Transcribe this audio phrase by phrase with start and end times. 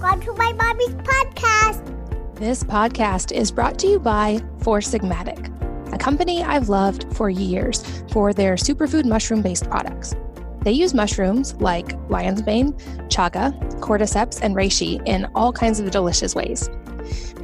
[0.00, 2.34] Welcome to my mommy's podcast.
[2.36, 5.52] This podcast is brought to you by Four Sigmatic,
[5.92, 10.14] a company I've loved for years for their superfood mushroom based products.
[10.62, 12.72] They use mushrooms like lion's mane,
[13.08, 16.70] chaga, cordyceps, and reishi in all kinds of delicious ways.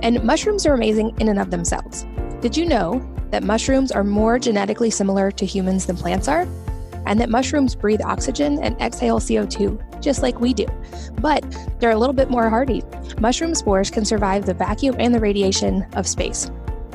[0.00, 2.06] And mushrooms are amazing in and of themselves.
[2.40, 6.48] Did you know that mushrooms are more genetically similar to humans than plants are?
[7.06, 10.66] and that mushrooms breathe oxygen and exhale CO2, just like we do.
[11.20, 11.44] But
[11.80, 12.84] they're a little bit more hardy.
[13.20, 16.48] Mushroom spores can survive the vacuum and the radiation of space.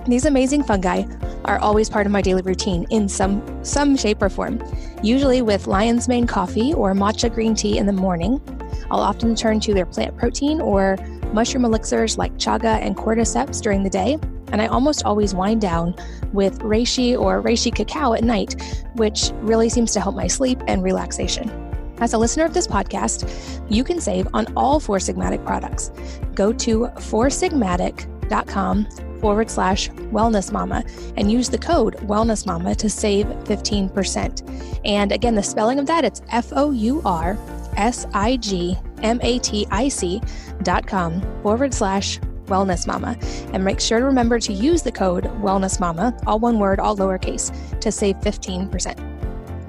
[0.08, 1.04] These amazing fungi
[1.46, 4.64] are always part of my daily routine in some some shape or form.
[5.04, 8.42] Usually with lion's mane coffee or matcha green tea in the morning.
[8.90, 10.98] I'll often turn to their plant protein or
[11.34, 14.18] mushroom elixirs like chaga and cordyceps during the day,
[14.52, 15.96] and I almost always wind down
[16.32, 18.56] with reishi or reishi cacao at night,
[18.96, 21.71] which really seems to help my sleep and relaxation.
[22.02, 23.30] As a listener of this podcast,
[23.70, 25.92] you can save on all Four Sigmatic products.
[26.34, 28.88] Go to foursigmatic.com
[29.20, 30.84] forward slash wellness mama
[31.16, 34.82] and use the code wellness mama to save 15%.
[34.84, 37.38] And again, the spelling of that, it's F O U R
[37.78, 40.22] S I G M A T I C
[40.64, 43.18] dot com forward slash Wellness Mama.
[43.54, 46.98] And make sure to remember to use the code Wellness Mama, all one word, all
[46.98, 49.21] lowercase, to save 15%.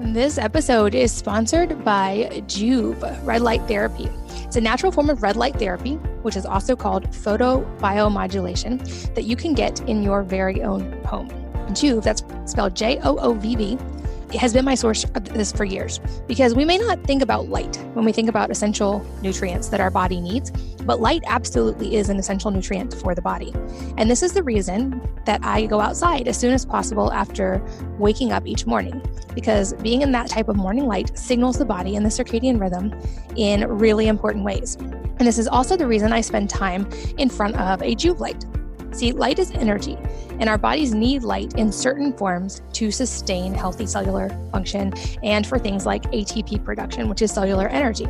[0.07, 4.09] This episode is sponsored by Joovv Red Light Therapy.
[4.43, 9.37] It's a natural form of red light therapy, which is also called photobiomodulation, that you
[9.37, 11.29] can get in your very own home.
[11.69, 13.77] Joovv, that's spelled J O O V V,
[14.33, 17.77] has been my source of this for years because we may not think about light
[17.93, 20.51] when we think about essential nutrients that our body needs,
[20.85, 23.53] but light absolutely is an essential nutrient for the body.
[23.97, 27.63] And this is the reason that I go outside as soon as possible after
[27.97, 29.01] waking up each morning
[29.33, 32.93] because being in that type of morning light signals the body and the circadian rhythm
[33.35, 34.75] in really important ways.
[34.75, 38.45] And this is also the reason I spend time in front of a Joovv light.
[38.93, 39.97] See, light is energy,
[40.39, 44.93] and our bodies need light in certain forms to sustain healthy cellular function
[45.23, 48.07] and for things like ATP production, which is cellular energy.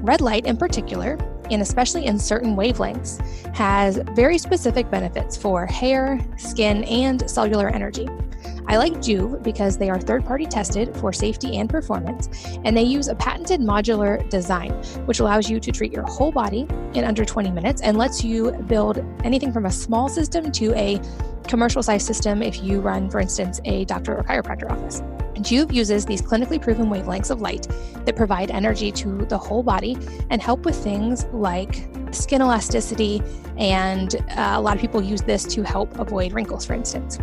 [0.00, 1.18] Red light, in particular,
[1.50, 3.20] and especially in certain wavelengths,
[3.54, 8.08] has very specific benefits for hair, skin, and cellular energy.
[8.68, 12.28] I like Joovv because they are third party tested for safety and performance,
[12.64, 14.72] and they use a patented modular design,
[15.06, 18.52] which allows you to treat your whole body in under 20 minutes and lets you
[18.66, 21.00] build anything from a small system to a
[21.48, 25.02] commercial size system if you run, for instance, a doctor or chiropractor office.
[25.38, 27.66] Joovv uses these clinically proven wavelengths of light
[28.04, 29.96] that provide energy to the whole body
[30.30, 33.22] and help with things like skin elasticity.
[33.56, 37.18] And uh, a lot of people use this to help avoid wrinkles, for instance.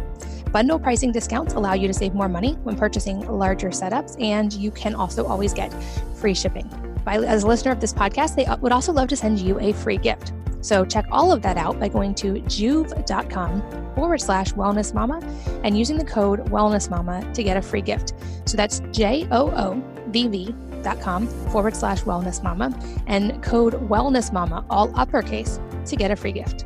[0.52, 4.72] Bundle pricing discounts allow you to save more money when purchasing larger setups, and you
[4.72, 5.74] can also always get
[6.16, 6.70] free shipping.
[7.04, 9.74] By, as a listener of this podcast, they would also love to send you a
[9.74, 10.32] free gift.
[10.66, 15.22] So check all of that out by going to joovv.com forward slash wellness mama
[15.64, 18.14] and using the code wellness mama to get a free gift.
[18.46, 23.76] So that's J O O V V dot com forward slash wellness mama and code
[23.90, 26.66] wellness mama, all uppercase, to get a free gift.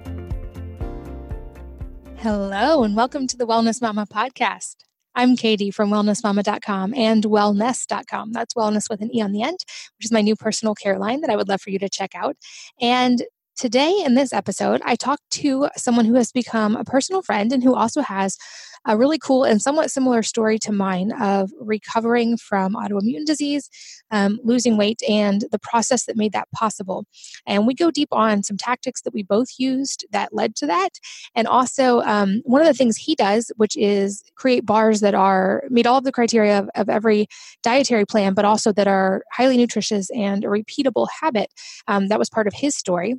[2.20, 4.78] Hello, and welcome to the Wellness Mama podcast.
[5.14, 8.32] I'm Katie from wellnessmama.com and wellnesse.com.
[8.32, 9.58] That's wellness with an E on the end,
[9.98, 12.16] which is my new personal care line that I would love for you to check
[12.16, 12.38] out.
[12.80, 13.24] And
[13.60, 17.62] today in this episode, I talked to someone who has become a personal friend and
[17.62, 18.38] who also has
[18.88, 23.70] a really cool and somewhat similar story to mine of recovering from autoimmune disease,
[24.12, 27.04] um, losing weight, and the process that made that possible.
[27.46, 30.92] And we go deep on some tactics that we both used that led to that.
[31.36, 35.64] And also, um, one of the things he does, which is create bars that are
[35.70, 37.28] meet all of the criteria of, of every
[37.62, 41.54] dietary plan, but also that are highly nutritious and a repeatable habit.
[41.90, 43.16] Um, that was part of his story.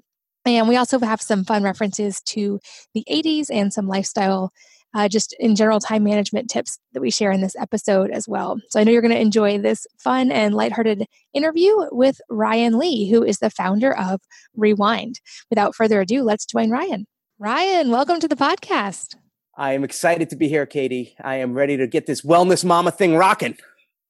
[0.47, 2.61] And we also have some fun references to
[2.95, 4.53] the 80s and some lifestyle
[4.95, 8.59] uh, just in general time management tips that we share in this episode as well.
[8.71, 13.09] So I know you're going to enjoy this fun and lighthearted interview with Ryan Lee,
[13.09, 14.21] who is the founder of
[14.57, 15.21] Rewind.
[15.49, 17.07] Without further ado, let's join Ryan.
[17.39, 19.17] Ryan, welcome to the podcast.
[19.57, 21.15] I am excited to be here, Katie.
[21.23, 23.59] I am ready to get this wellness mama thing rocking.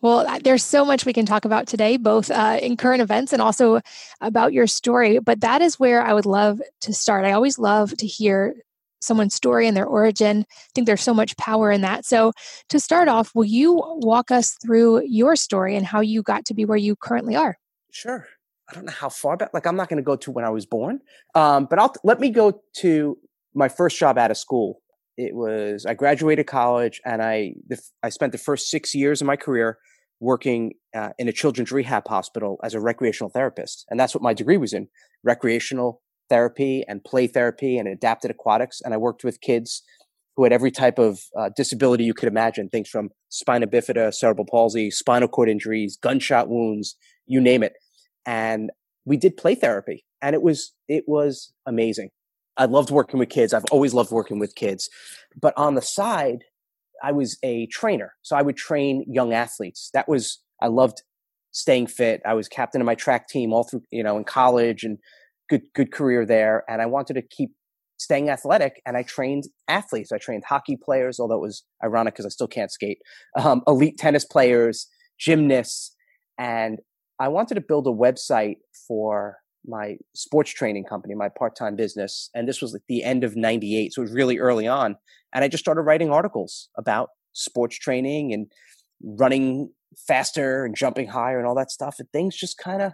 [0.03, 3.43] Well, there's so much we can talk about today, both uh, in current events and
[3.43, 3.81] also
[4.21, 5.19] about your story.
[5.19, 7.27] But that is where I would love to start.
[7.27, 8.55] I always love to hear
[9.01, 10.47] someone's story and their origin.
[10.49, 12.05] I think there's so much power in that.
[12.05, 12.33] So,
[12.69, 16.55] to start off, will you walk us through your story and how you got to
[16.55, 17.59] be where you currently are?
[17.91, 18.27] Sure.
[18.69, 19.51] I don't know how far back.
[19.53, 21.01] Like, I'm not going to go to when I was born,
[21.35, 23.19] um, but I'll let me go to
[23.53, 24.81] my first job out of school.
[25.17, 29.27] It was I graduated college and I the, I spent the first six years of
[29.27, 29.77] my career
[30.21, 33.87] working uh, in a children's rehab hospital as a recreational therapist.
[33.89, 34.89] And that's what my degree was in
[35.25, 38.81] recreational therapy and play therapy and adapted aquatics.
[38.83, 39.83] And I worked with kids
[40.37, 44.47] who had every type of uh, disability you could imagine things from spina bifida, cerebral
[44.49, 46.97] palsy, spinal cord injuries, gunshot wounds,
[47.27, 47.75] you name it.
[48.27, 48.71] And
[49.05, 52.11] we did play therapy and it was, it was amazing.
[52.57, 53.55] I loved working with kids.
[53.55, 54.91] I've always loved working with kids.
[55.41, 56.45] But on the side,
[57.03, 58.15] I was a trainer.
[58.23, 59.91] So I would train young athletes.
[59.95, 61.03] That was, I loved
[61.53, 62.21] staying fit.
[62.25, 64.99] I was captain of my track team all through, you know, in college and
[65.49, 66.65] good, good career there.
[66.69, 67.51] And I wanted to keep
[67.99, 70.13] staying athletic and I trained athletes.
[70.13, 72.99] I trained hockey players, although it was ironic because I still can't skate,
[73.39, 74.87] um, elite tennis players,
[75.19, 75.95] gymnasts.
[76.39, 76.79] And
[77.19, 78.57] I wanted to build a website
[78.89, 82.31] for my sports training company, my part-time business.
[82.35, 83.93] And this was like the end of 98.
[83.93, 84.97] So it was really early on.
[85.35, 88.47] And I just started writing articles about sports training and
[89.03, 91.97] running faster and jumping higher and all that stuff.
[91.99, 92.93] And things just kind of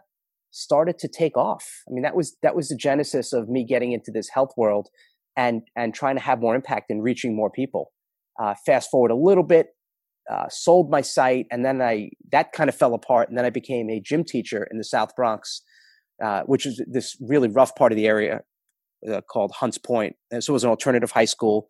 [0.50, 1.82] started to take off.
[1.88, 4.88] I mean, that was that was the genesis of me getting into this health world
[5.36, 7.92] and and trying to have more impact and reaching more people.
[8.40, 9.68] Uh, fast forward a little bit,
[10.30, 13.28] uh, sold my site, and then I that kind of fell apart.
[13.28, 15.62] And then I became a gym teacher in the South Bronx,
[16.22, 18.42] uh, which is this really rough part of the area
[19.10, 20.16] uh, called Hunts Point.
[20.30, 21.68] And so it was an alternative high school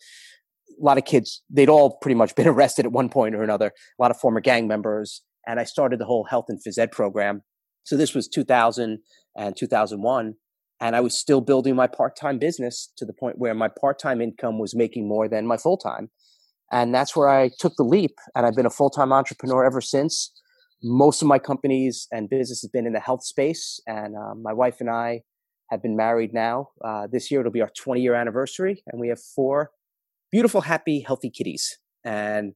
[0.81, 3.67] a lot of kids, they'd all pretty much been arrested at one point or another,
[3.67, 5.23] a lot of former gang members.
[5.47, 7.43] And I started the whole health and phys ed program.
[7.85, 8.99] So this was 2000
[9.37, 10.35] and 2001.
[10.79, 13.99] And I was still building my part time business to the point where my part
[13.99, 16.11] time income was making more than my full time.
[16.73, 18.17] And that's where I took the leap.
[18.35, 20.33] And I've been a full time entrepreneur ever since.
[20.89, 23.81] Most of my companies and business has been in the health space.
[23.87, 25.23] And uh, my wife and I
[25.71, 26.69] have been married now.
[26.85, 28.83] Uh, this year it'll be our 20 year anniversary.
[28.87, 29.71] And we have four
[30.31, 31.79] beautiful, happy, healthy kitties.
[32.05, 32.55] And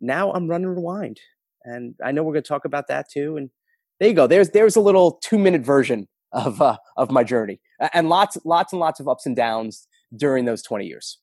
[0.00, 1.20] now I'm running rewind.
[1.64, 3.36] And I know we're going to talk about that too.
[3.36, 3.50] And
[3.98, 4.26] there you go.
[4.26, 7.60] There's there's a little two minute version of uh, of my journey,
[7.92, 9.86] and lots lots and lots of ups and downs
[10.16, 11.18] during those 20 years.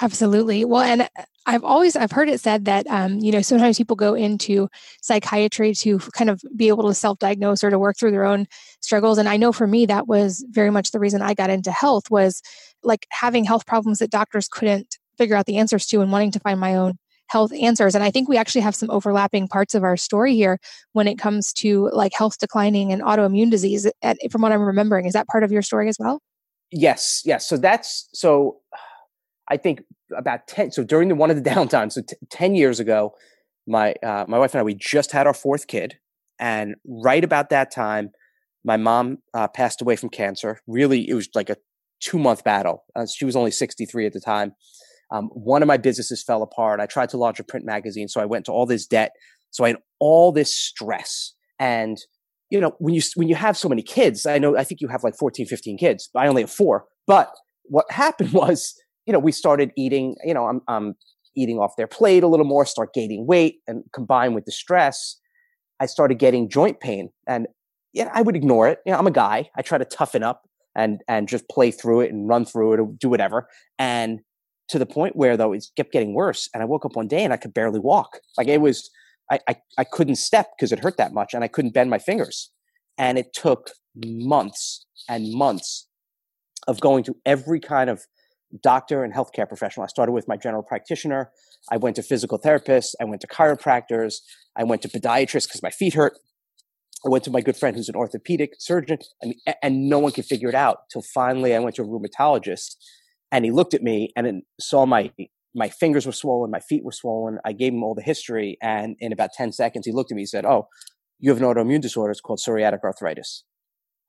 [0.00, 0.64] Absolutely.
[0.64, 1.08] Well, and uh,
[1.44, 4.68] I've always I've heard it said that um, you know sometimes people go into
[5.02, 8.46] psychiatry to kind of be able to self-diagnose or to work through their own
[8.80, 9.18] struggles.
[9.18, 12.10] And I know for me that was very much the reason I got into health
[12.10, 12.42] was
[12.82, 16.40] like having health problems that doctors couldn't figure out the answers to and wanting to
[16.40, 16.96] find my own
[17.26, 17.94] health answers.
[17.94, 20.58] And I think we actually have some overlapping parts of our story here
[20.92, 23.90] when it comes to like health declining and autoimmune disease.
[24.30, 26.20] From what I'm remembering, is that part of your story as well?
[26.70, 27.48] Yes, yes.
[27.48, 28.58] So that's so.
[29.48, 29.82] I think
[30.16, 30.70] about ten.
[30.70, 33.14] So during the one of the downtime, so t- ten years ago,
[33.66, 35.98] my uh, my wife and I we just had our fourth kid,
[36.38, 38.10] and right about that time,
[38.64, 40.60] my mom uh, passed away from cancer.
[40.66, 41.56] Really, it was like a
[42.00, 42.84] two month battle.
[42.94, 44.54] Uh, she was only 63 at the time.
[45.10, 46.80] Um, one of my businesses fell apart.
[46.80, 49.12] I tried to launch a print magazine, so I went to all this debt.
[49.50, 51.34] So I had all this stress.
[51.58, 51.98] And
[52.50, 54.88] you know, when you when you have so many kids, I know I think you
[54.88, 56.10] have like 14, 15 kids.
[56.16, 56.86] I only have four.
[57.06, 57.30] But
[57.64, 58.74] what happened was,
[59.06, 60.16] you know, we started eating.
[60.24, 60.94] You know, I'm, I'm
[61.36, 65.18] eating off their plate a little more, start gaining weight, and combined with the stress,
[65.80, 67.10] I started getting joint pain.
[67.26, 67.46] And
[67.92, 68.78] yeah, I would ignore it.
[68.86, 69.50] You know, I'm a guy.
[69.56, 70.42] I try to toughen up
[70.74, 73.48] and and just play through it and run through it or do whatever.
[73.78, 74.20] And
[74.68, 76.48] to the point where though it kept getting worse.
[76.54, 78.20] And I woke up one day and I could barely walk.
[78.38, 78.90] Like it was
[79.30, 81.98] I I, I couldn't step because it hurt that much and I couldn't bend my
[81.98, 82.50] fingers.
[82.96, 85.88] And it took months and months
[86.68, 88.04] of going to every kind of
[88.60, 89.84] doctor and healthcare professional.
[89.84, 91.30] I started with my general practitioner.
[91.70, 92.94] I went to physical therapists.
[93.00, 94.16] I went to chiropractors.
[94.56, 96.14] I went to podiatrists because my feet hurt.
[97.04, 100.24] I went to my good friend who's an orthopedic surgeon, and, and no one could
[100.24, 100.88] figure it out.
[100.92, 102.76] Till finally, I went to a rheumatologist,
[103.32, 105.10] and he looked at me and saw my
[105.54, 107.38] my fingers were swollen, my feet were swollen.
[107.44, 110.22] I gave him all the history, and in about ten seconds, he looked at me
[110.22, 110.68] and said, "Oh,
[111.18, 112.12] you have an autoimmune disorder.
[112.12, 113.44] It's called psoriatic arthritis."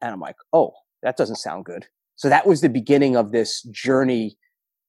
[0.01, 1.87] And I'm like, "Oh, that doesn't sound good."
[2.23, 4.37] So that was the beginning of this journey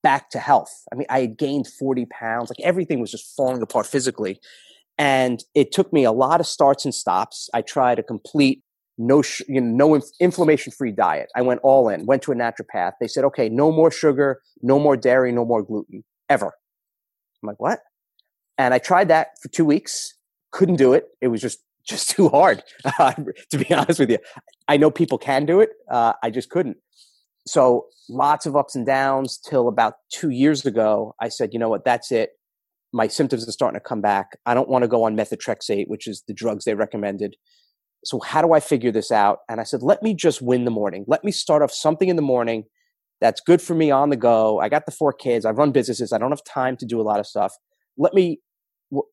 [0.05, 0.71] back to health.
[0.93, 4.39] I mean, I had gained 40 pounds, like everything was just falling apart physically.
[4.99, 7.51] And it took me a lot of starts and stops.
[7.53, 8.63] I tried a complete
[8.99, 11.29] no, sh- you know, no inf- inflammation free diet.
[11.35, 12.93] I went all in, went to a naturopath.
[13.01, 16.53] They said, okay, no more sugar, no more dairy, no more gluten ever.
[17.43, 17.81] I'm like, what?
[18.59, 20.15] And I tried that for two weeks.
[20.53, 21.09] Couldn't do it.
[21.21, 22.63] It was just, just too hard.
[23.51, 24.19] To be honest with you,
[24.69, 25.71] I know people can do it.
[25.91, 26.77] Uh, I just couldn't.
[27.47, 31.15] So lots of ups and downs till about two years ago.
[31.21, 31.85] I said, you know what?
[31.85, 32.31] That's it
[32.95, 34.39] my symptoms are starting to come back.
[34.47, 37.35] I don't want to go on methotrexate, which is the drugs they recommended.
[38.05, 39.41] So how do I figure this out?
[39.49, 41.05] And I said, let me just win the morning.
[41.09, 42.65] Let me start off something in the morning
[43.21, 44.61] that's good for me on the go.
[44.61, 45.45] I got the four kids.
[45.45, 46.13] I run businesses.
[46.13, 47.53] I don't have time to do a lot of stuff.
[47.99, 48.39] Let me,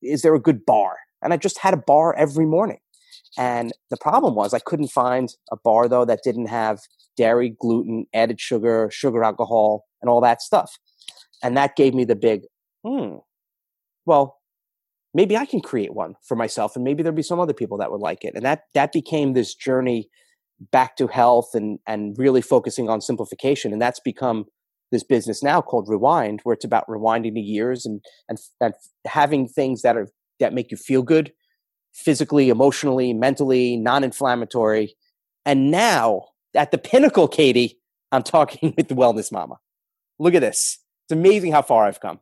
[0.03, 0.97] is there a good bar?
[1.21, 2.79] and I just had a bar every morning.
[3.38, 6.79] And the problem was I couldn't find a bar though that didn't have
[7.18, 10.77] dairy, gluten, added sugar, sugar alcohol, and all that stuff.
[11.44, 12.41] And that gave me the big,
[12.86, 13.15] hmm,
[14.06, 14.38] well,
[15.13, 17.91] maybe I can create one for myself and maybe there'll be some other people that
[17.91, 18.34] would like it.
[18.36, 20.08] And that that became this journey
[20.72, 23.74] back to health and and really focusing on simplification.
[23.74, 24.46] And that's become
[24.91, 28.74] this business now called Rewind, where it's about rewinding the years and and, and
[29.06, 30.08] having things that are
[30.39, 31.32] that make you feel good
[31.94, 34.96] physically, emotionally, mentally, non-inflammatory.
[35.46, 37.79] And now at the pinnacle, Katie,
[38.12, 39.60] I'm talking with the wellness mama.
[40.20, 40.79] Look at this.
[41.05, 42.20] It's amazing how far I've come.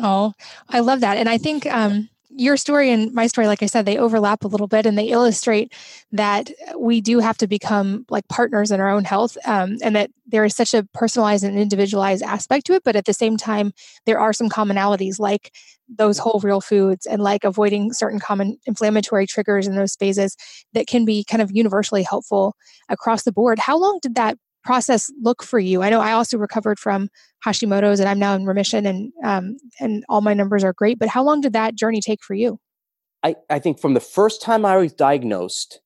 [0.00, 0.32] Oh,
[0.68, 1.18] I love that.
[1.18, 4.48] And I think um, your story and my story, like I said, they overlap a
[4.48, 5.72] little bit and they illustrate
[6.12, 10.10] that we do have to become like partners in our own health um, and that
[10.26, 12.82] there is such a personalized and individualized aspect to it.
[12.84, 13.72] But at the same time,
[14.06, 15.52] there are some commonalities like
[15.88, 20.36] those whole real foods and like avoiding certain common inflammatory triggers in those phases
[20.72, 22.56] that can be kind of universally helpful
[22.88, 23.58] across the board.
[23.58, 25.82] How long did that process look for you?
[25.82, 27.08] I know I also recovered from
[27.44, 30.98] Hashimoto's and I'm now in remission and um, and all my numbers are great.
[30.98, 32.58] But how long did that journey take for you?
[33.22, 35.80] I, I think from the first time I was diagnosed,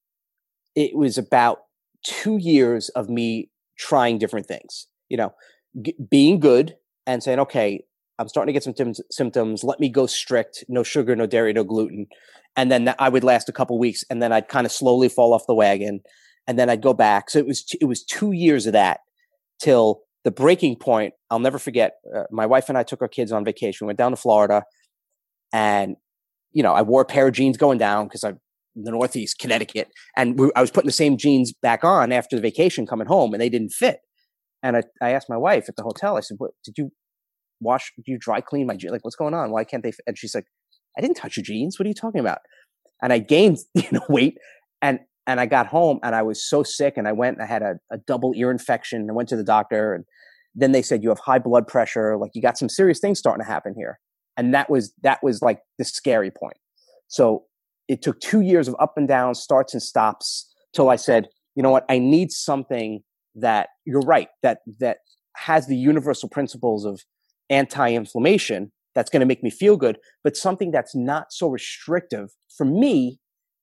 [0.74, 1.60] it was about
[2.04, 4.86] two years of me trying different things.
[5.08, 5.34] You know,
[5.80, 7.84] g- being good and saying, okay,
[8.18, 9.62] I'm starting to get some symptoms, symptoms.
[9.62, 12.06] Let me go strict, no sugar, no dairy, no gluten.
[12.56, 15.32] And then I would last a couple weeks and then I'd kind of slowly fall
[15.32, 16.00] off the wagon
[16.48, 17.30] and then I'd go back.
[17.30, 19.00] So it was it was two years of that
[19.60, 21.14] till the breaking point.
[21.30, 21.98] I'll never forget.
[22.12, 23.86] Uh, my wife and I took our kids on vacation.
[23.86, 24.64] We went down to Florida,
[25.52, 25.96] and
[26.50, 28.40] you know I wore a pair of jeans going down because I'm
[28.74, 32.34] in the Northeast, Connecticut, and we, I was putting the same jeans back on after
[32.34, 34.00] the vacation coming home, and they didn't fit.
[34.62, 36.16] And I, I asked my wife at the hotel.
[36.16, 36.90] I said, "What did you
[37.60, 37.92] wash?
[37.96, 38.92] Did you dry clean my jeans?
[38.92, 39.50] Like, what's going on?
[39.50, 40.04] Why can't they?" Fit?
[40.06, 40.46] And she's like,
[40.96, 41.78] "I didn't touch your jeans.
[41.78, 42.38] What are you talking about?"
[43.02, 44.38] And I gained you know weight,
[44.80, 47.46] and and I got home and I was so sick and I went and I
[47.46, 50.04] had a, a double ear infection I went to the doctor and
[50.54, 53.44] then they said you have high blood pressure, like you got some serious things starting
[53.44, 54.00] to happen here.
[54.36, 56.56] And that was that was like the scary point.
[57.08, 57.44] So
[57.88, 61.62] it took two years of up and down, starts and stops, till I said, you
[61.62, 63.02] know what, I need something
[63.34, 64.98] that you're right, that that
[65.36, 67.02] has the universal principles of
[67.50, 72.64] anti-inflammation that's going to make me feel good, but something that's not so restrictive for
[72.64, 73.18] me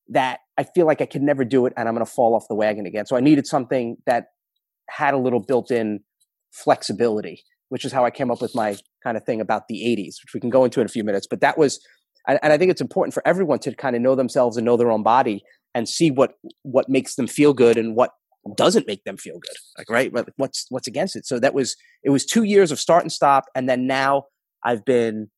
[0.10, 2.48] that I feel like I could never do it and I'm going to fall off
[2.48, 3.06] the wagon again.
[3.06, 4.28] So I needed something that
[4.90, 6.02] had a little built in
[6.52, 10.16] flexibility, which is how I came up with my kind of thing about the 80s,
[10.24, 11.28] which we can go into in a few minutes.
[11.28, 11.80] But that was,
[12.28, 14.92] and I think it's important for everyone to kind of know themselves and know their
[14.92, 15.44] own body
[15.74, 16.34] and see what
[16.64, 18.12] what makes them feel good and what
[18.56, 19.56] doesn't make them feel good.
[19.78, 21.26] Like right, what's what's against it.
[21.26, 24.24] So that was it was two years of start and stop, and then now
[24.64, 25.30] I've been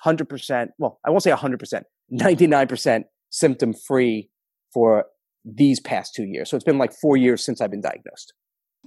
[0.00, 0.72] hundred percent.
[0.78, 4.30] Well, I won't say hundred percent, ninety nine percent symptom free
[4.72, 5.06] for
[5.44, 6.48] these past two years.
[6.48, 8.32] So it's been like four years since I've been diagnosed.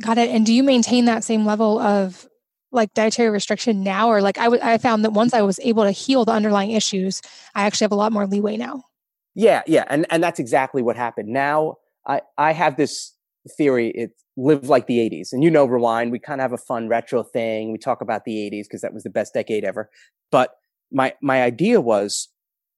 [0.02, 0.30] Got it.
[0.30, 2.28] And do you maintain that same level of
[2.72, 5.84] like dietary restriction now, or like I, w- I found that once I was able
[5.84, 7.22] to heal the underlying issues,
[7.56, 8.84] I actually have a lot more leeway now.
[9.36, 11.30] Yeah, yeah, and and that's exactly what happened.
[11.30, 11.76] Now
[12.06, 13.14] I I have this
[13.58, 13.92] theory.
[13.92, 16.12] It live like the '80s, and you know, rewind.
[16.12, 17.72] We kind of have a fun retro thing.
[17.72, 19.90] We talk about the '80s because that was the best decade ever.
[20.30, 20.56] But
[20.92, 22.28] my my idea was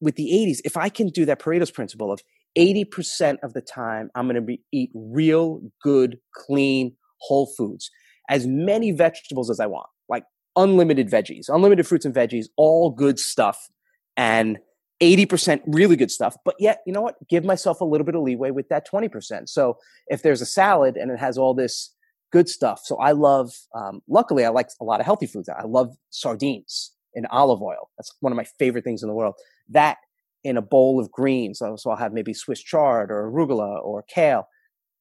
[0.01, 2.21] with the 80s, if I can do that Pareto's principle of
[2.57, 7.89] 80% of the time, I'm going to eat real, good, clean, whole foods,
[8.29, 10.23] as many vegetables as I want, like
[10.55, 13.69] unlimited veggies, unlimited fruits and veggies, all good stuff,
[14.17, 14.59] and
[15.01, 16.35] 80% really good stuff.
[16.43, 17.15] But yet, you know what?
[17.29, 19.47] Give myself a little bit of leeway with that 20%.
[19.47, 19.77] So
[20.07, 21.93] if there's a salad and it has all this
[22.31, 25.49] good stuff, so I love, um, luckily, I like a lot of healthy foods.
[25.49, 27.89] I love sardines in olive oil.
[27.97, 29.35] That's one of my favorite things in the world
[29.69, 29.97] that
[30.43, 31.59] in a bowl of greens.
[31.59, 34.47] So, so I'll have maybe Swiss chard or arugula or kale.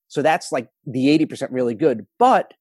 [0.08, 2.54] So that's like the 80% really good, but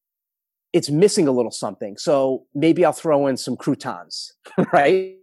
[0.74, 1.98] it's missing a little something.
[1.98, 4.34] So maybe I'll throw in some croutons,
[4.74, 5.16] right?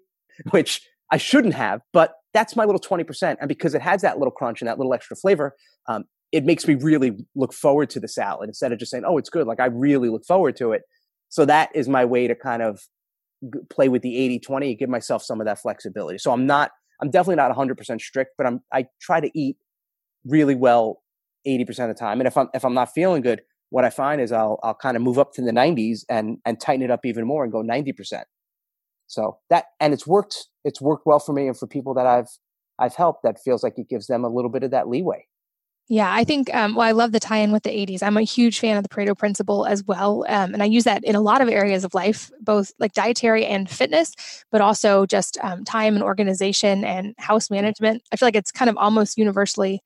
[0.51, 3.37] Which I shouldn't have, but that's my little 20%.
[3.41, 5.55] And because it has that little crunch and that little extra flavor,
[5.87, 9.19] um, it makes me really look forward to the salad instead of just saying, oh,
[9.19, 9.47] it's good.
[9.47, 10.83] Like I really look forward to it.
[11.29, 12.81] So that is my way to kind of
[13.71, 16.19] play with the 80 20 give myself some of that flexibility.
[16.19, 16.71] So i'm not
[17.01, 19.57] i'm definitely not 100% strict but i'm i try to eat
[20.25, 21.03] really well
[21.47, 22.21] 80% of the time.
[22.21, 24.97] And if i'm if i'm not feeling good what i find is i'll i'll kind
[24.97, 27.63] of move up to the 90s and and tighten it up even more and go
[27.63, 28.23] 90%
[29.07, 32.29] so that and it's worked it's worked well for me and for people that i've
[32.79, 35.27] i've helped that feels like it gives them a little bit of that leeway
[35.89, 38.03] Yeah, I think, um, well, I love the tie in with the 80s.
[38.03, 40.25] I'm a huge fan of the Pareto principle as well.
[40.29, 43.45] Um, and I use that in a lot of areas of life, both like dietary
[43.45, 44.15] and fitness,
[44.51, 48.03] but also just um, time and organization and house management.
[48.11, 49.81] I feel like it's kind of almost universally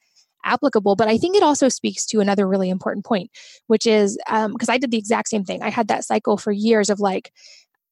[0.45, 0.95] applicable.
[0.95, 3.33] But I think it also speaks to another really important point,
[3.67, 5.63] which is because um, I did the exact same thing.
[5.63, 7.33] I had that cycle for years of like,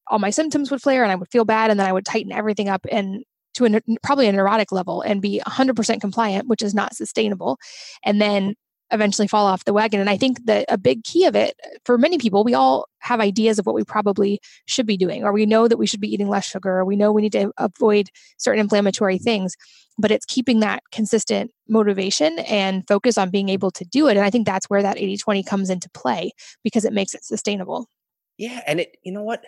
[0.08, 2.32] all my symptoms would flare and I would feel bad and then I would tighten
[2.32, 3.24] everything up and
[3.56, 7.58] to a, probably a neurotic level and be 100% compliant, which is not sustainable,
[8.04, 8.54] and then
[8.92, 10.00] eventually fall off the wagon.
[10.00, 13.20] And I think that a big key of it for many people, we all have
[13.20, 16.12] ideas of what we probably should be doing, or we know that we should be
[16.12, 18.08] eating less sugar, or we know we need to avoid
[18.38, 19.56] certain inflammatory things.
[19.98, 24.16] But it's keeping that consistent motivation and focus on being able to do it.
[24.16, 26.32] And I think that's where that 80 20 comes into play
[26.62, 27.88] because it makes it sustainable.
[28.36, 28.60] Yeah.
[28.66, 29.42] And it, you know what?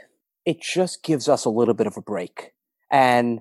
[0.46, 2.52] It just gives us a little bit of a break.
[2.90, 3.40] And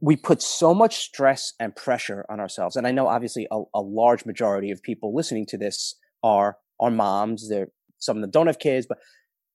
[0.00, 2.76] we put so much stress and pressure on ourselves.
[2.76, 6.90] And I know obviously a, a large majority of people listening to this are our
[6.90, 7.48] moms.
[7.48, 8.98] They're some them don't have kids, but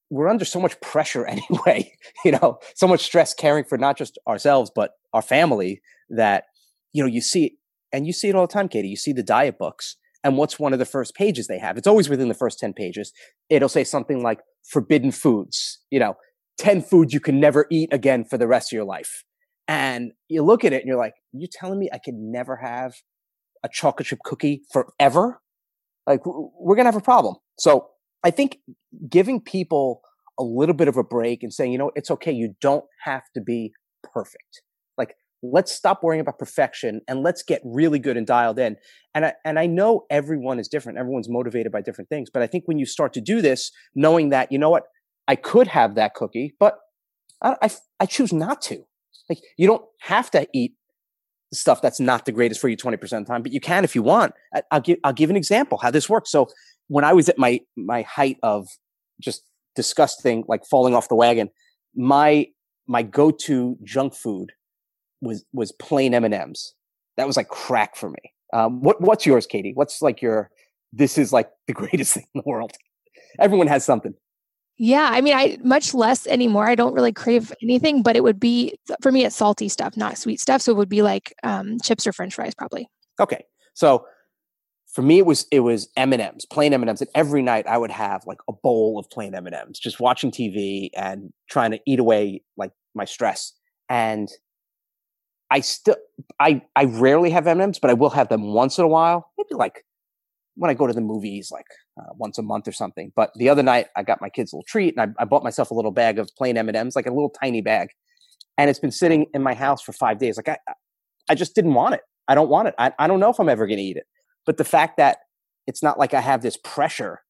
[0.09, 1.91] we're under so much pressure anyway,
[2.25, 6.45] you know, so much stress caring for not just ourselves, but our family that,
[6.91, 7.57] you know, you see,
[7.91, 8.89] and you see it all the time, Katie.
[8.89, 11.77] You see the diet books and what's one of the first pages they have?
[11.77, 13.12] It's always within the first 10 pages.
[13.50, 16.15] It'll say something like forbidden foods, you know,
[16.59, 19.23] 10 foods you can never eat again for the rest of your life.
[19.67, 22.93] And you look at it and you're like, you telling me I could never have
[23.63, 25.41] a chocolate chip cookie forever?
[26.05, 27.36] Like we're going to have a problem.
[27.58, 27.89] So
[28.24, 28.58] I think
[29.10, 30.01] giving people
[30.39, 32.32] a little bit of a break and saying, you know, it's okay.
[32.32, 33.72] You don't have to be
[34.13, 34.62] perfect.
[34.98, 38.75] Like let's stop worrying about perfection and let's get really good and dialed in.
[39.13, 40.98] And I, and I know everyone is different.
[40.98, 42.29] Everyone's motivated by different things.
[42.29, 44.84] But I think when you start to do this, knowing that, you know what,
[45.27, 46.79] I could have that cookie, but
[47.41, 47.70] I, I,
[48.01, 48.86] I choose not to.
[49.29, 50.73] Like you don't have to eat
[51.53, 53.95] stuff that's not the greatest for you 20% of the time, but you can if
[53.95, 54.33] you want.
[54.53, 56.31] I, will give I'll give an example how this works.
[56.31, 56.47] So
[56.87, 58.67] when I was at my my height of
[59.21, 59.43] just
[59.75, 61.49] disgusting, like falling off the wagon,
[61.95, 62.47] my
[62.87, 64.51] my go-to junk food
[65.21, 66.73] was was plain M and M's.
[67.17, 68.33] That was like crack for me.
[68.53, 69.71] Um, what what's yours, Katie?
[69.73, 70.49] What's like your
[70.91, 72.73] this is like the greatest thing in the world.
[73.39, 74.13] Everyone has something.
[74.85, 76.67] Yeah, I mean, I much less anymore.
[76.67, 79.23] I don't really crave anything, but it would be for me.
[79.23, 80.62] It's salty stuff, not sweet stuff.
[80.62, 82.89] So it would be like um, chips or French fries, probably.
[83.17, 84.05] Okay, so
[84.91, 87.41] for me, it was it was M and M's, plain M and M's, and every
[87.41, 90.89] night I would have like a bowl of plain M and M's, just watching TV
[90.97, 93.53] and trying to eat away like my stress.
[93.88, 94.27] And
[95.49, 95.95] I still,
[96.41, 98.89] I I rarely have M and M's, but I will have them once in a
[98.89, 99.86] while, maybe like
[100.55, 101.65] when I go to the movies, like
[101.99, 103.11] uh, once a month or something.
[103.15, 105.43] But the other night, I got my kids a little treat, and I, I bought
[105.43, 107.89] myself a little bag of plain M and M's, like a little tiny bag,
[108.57, 110.37] and it's been sitting in my house for five days.
[110.37, 110.57] Like I,
[111.29, 112.01] I just didn't want it.
[112.27, 112.75] I don't want it.
[112.77, 114.05] I, I don't know if I'm ever going to eat it.
[114.45, 115.17] But the fact that
[115.67, 117.21] it's not like I have this pressure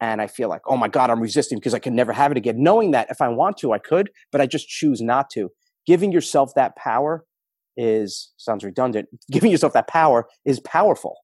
[0.00, 2.36] and I feel like, oh my God, I'm resisting because I can never have it
[2.36, 2.62] again.
[2.62, 5.50] Knowing that if I want to, I could, but I just choose not to.
[5.86, 7.24] Giving yourself that power
[7.76, 9.08] is sounds redundant.
[9.30, 11.16] Giving yourself that power is powerful.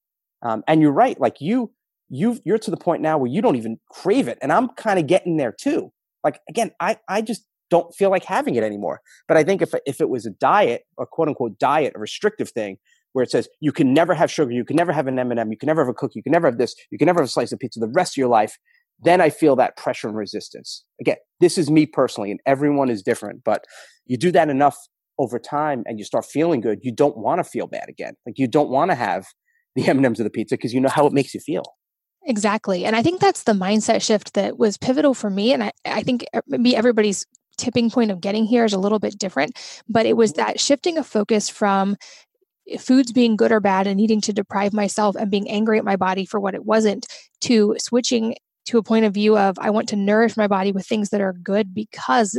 [0.42, 1.18] Um, and you're right.
[1.20, 1.72] Like you,
[2.08, 4.38] you, you're to the point now where you don't even crave it.
[4.40, 5.92] And I'm kind of getting there too.
[6.24, 9.00] Like again, I, I just don't feel like having it anymore.
[9.26, 12.50] But I think if, if it was a diet, a quote unquote diet, a restrictive
[12.50, 12.78] thing,
[13.12, 15.56] where it says you can never have sugar, you can never have an M&M, you
[15.56, 17.30] can never have a cookie, you can never have this, you can never have a
[17.30, 18.58] slice of pizza the rest of your life,
[19.00, 20.84] then I feel that pressure and resistance.
[21.00, 23.44] Again, this is me personally, and everyone is different.
[23.44, 23.64] But
[24.06, 24.76] you do that enough
[25.18, 26.80] over time, and you start feeling good.
[26.82, 28.14] You don't want to feel bad again.
[28.26, 29.26] Like you don't want to have
[29.78, 31.62] the M&Ms of the pizza because you know how it makes you feel.
[32.24, 32.84] Exactly.
[32.84, 35.52] And I think that's the mindset shift that was pivotal for me.
[35.52, 37.24] And I, I think uh, maybe everybody's
[37.56, 40.46] tipping point of getting here is a little bit different, but it was mm-hmm.
[40.46, 41.96] that shifting of focus from
[42.68, 45.84] eh, foods being good or bad and needing to deprive myself and being angry at
[45.84, 47.06] my body for what it wasn't
[47.40, 48.34] to switching
[48.66, 51.22] to a point of view of I want to nourish my body with things that
[51.22, 52.38] are good because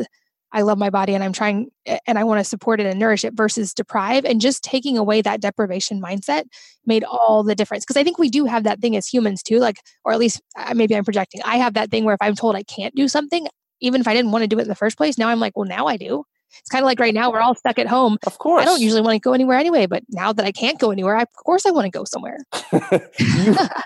[0.52, 1.70] I love my body and I'm trying
[2.08, 4.26] and I want to support it and nourish it versus deprive.
[4.26, 6.46] And just taking away that deprivation mindset
[6.86, 7.86] made all the difference.
[7.86, 10.42] Because I think we do have that thing as humans too, like, or at least
[10.74, 11.42] maybe I'm projecting.
[11.46, 13.48] I have that thing where if I'm told I can't do something,
[13.80, 15.56] even if I didn't want to do it in the first place, now I'm like,
[15.56, 16.26] well, now I do.
[16.60, 18.18] It's kind of like right now we're all stuck at home.
[18.26, 18.64] Of course.
[18.64, 21.16] I don't usually want to go anywhere anyway, but now that I can't go anywhere,
[21.16, 22.40] I, of course I want to go somewhere.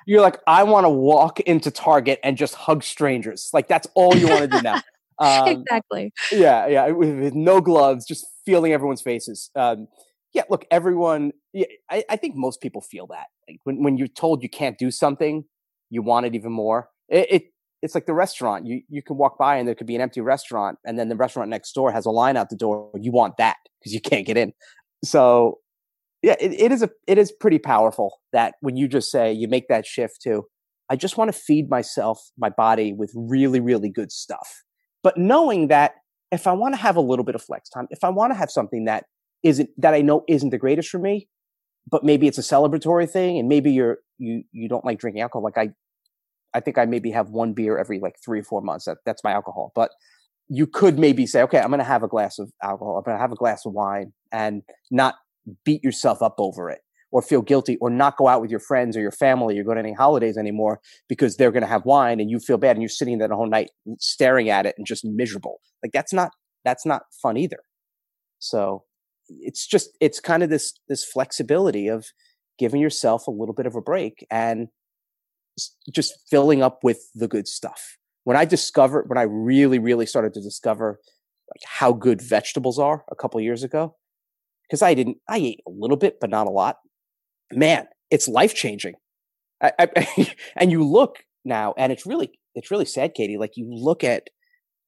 [0.06, 3.50] you, are like, I want to walk into Target and just hug strangers.
[3.54, 4.82] Like that's all you want to do now.
[5.20, 6.14] Um, exactly.
[6.32, 6.88] Yeah, yeah.
[6.90, 9.50] With, with, no gloves, just feeling everyone's faces.
[9.56, 9.88] Um,
[10.34, 11.32] yeah, look, everyone.
[11.54, 13.28] Yeah, I, I, think most people feel that.
[13.48, 15.46] Like when when you're told you can't do something,
[15.90, 16.90] you want it even more.
[17.10, 17.44] It, it
[17.82, 18.66] it's like the restaurant.
[18.66, 21.16] You you can walk by and there could be an empty restaurant, and then the
[21.16, 22.90] restaurant next door has a line out the door.
[23.00, 24.54] You want that because you can't get in.
[25.04, 25.60] So
[26.24, 29.48] yeah, it, it is a it is pretty powerful that when you just say you
[29.48, 30.46] make that shift to,
[30.90, 34.63] I just want to feed myself, my body with really, really good stuff.
[35.04, 35.96] But knowing that
[36.32, 38.38] if I want to have a little bit of flex time, if I want to
[38.38, 39.06] have something that
[39.44, 41.28] isn't that I know isn't the greatest for me,
[41.90, 45.44] but maybe it's a celebratory thing, and maybe you're you you don't like drinking alcohol.
[45.44, 45.70] Like I,
[46.54, 48.86] I think I maybe have one beer every like three or four months.
[48.86, 49.72] That that's my alcohol.
[49.76, 49.92] But
[50.50, 52.98] you could maybe say, okay, I'm going to have a glass of alcohol.
[52.98, 55.16] I'm going to have a glass of wine, and not
[55.66, 56.80] beat yourself up over it
[57.14, 59.76] or feel guilty or not go out with your friends or your family or go
[59.76, 62.82] to any holidays anymore because they're going to have wine and you feel bad and
[62.82, 65.62] you're sitting there the whole night staring at it and just miserable.
[65.84, 66.32] Like that's not
[66.66, 67.60] that's not fun either.
[68.40, 68.84] So
[69.30, 72.08] it's just it's kind of this this flexibility of
[72.58, 74.70] giving yourself a little bit of a break and
[75.94, 77.98] just filling up with the good stuff.
[78.24, 81.00] When I discovered when I really really started to discover
[81.48, 83.96] like how good vegetables are a couple years ago
[84.68, 86.78] because I didn't I ate a little bit but not a lot.
[87.56, 88.96] Man, it's life changing.
[90.56, 94.28] and you look now and it's really it's really sad Katie like you look at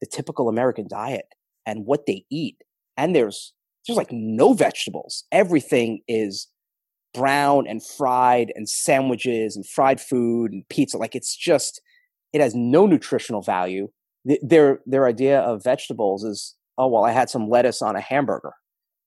[0.02, 1.26] the typical American diet
[1.66, 2.58] and what they eat
[2.98, 3.54] and there's
[3.86, 5.26] there's like no vegetables.
[5.32, 6.48] Everything is
[7.14, 10.98] brown and fried and sandwiches and fried food and pizza.
[10.98, 11.82] Like it's just,
[12.34, 13.90] it has no nutritional value.
[14.42, 18.54] Their, their idea of vegetables is, oh, well, I had some lettuce on a hamburger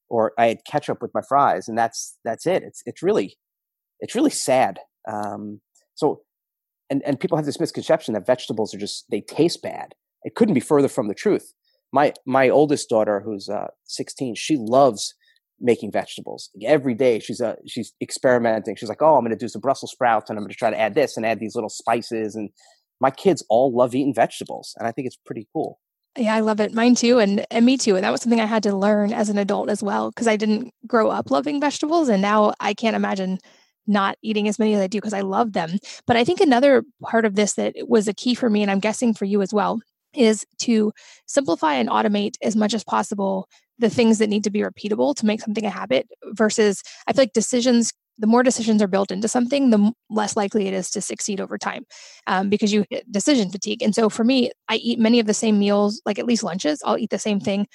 [0.09, 2.63] or I had ketchup with my fries and that's, that's it.
[2.63, 3.37] It's, it's really,
[4.01, 4.79] it's really sad.
[5.07, 5.61] Um,
[5.95, 6.23] so,
[6.91, 9.95] and, and people have this misconception that vegetables are just, they taste bad.
[10.25, 11.53] It couldn't be further from the truth
[11.93, 15.15] my my oldest daughter who's uh, 16 she loves
[15.61, 19.49] making vegetables every day she's uh, she's experimenting she's like oh i'm going to do
[19.49, 21.71] some brussels sprouts and i'm going to try to add this and add these little
[21.71, 22.51] spices and
[23.01, 25.81] my kids all love eating vegetables and i think it's pretty cool
[26.17, 28.47] yeah i love it mine too and and me too and that was something i
[28.47, 32.09] had to learn as an adult as well because i didn't grow up loving vegetables
[32.09, 33.39] and now i can't imagine
[33.89, 36.85] not eating as many as i do because i love them but i think another
[37.03, 39.53] part of this that was a key for me and i'm guessing for you as
[39.53, 39.81] well
[40.15, 40.93] is to
[41.27, 43.49] simplify and automate as much as possible
[43.79, 47.23] the things that need to be repeatable to make something a habit versus I feel
[47.23, 51.01] like decisions the more decisions are built into something, the less likely it is to
[51.01, 51.85] succeed over time
[52.27, 53.81] um, because you hit decision fatigue.
[53.81, 56.83] And so for me, I eat many of the same meals, like at least lunches.
[56.85, 57.69] I'll eat the same thing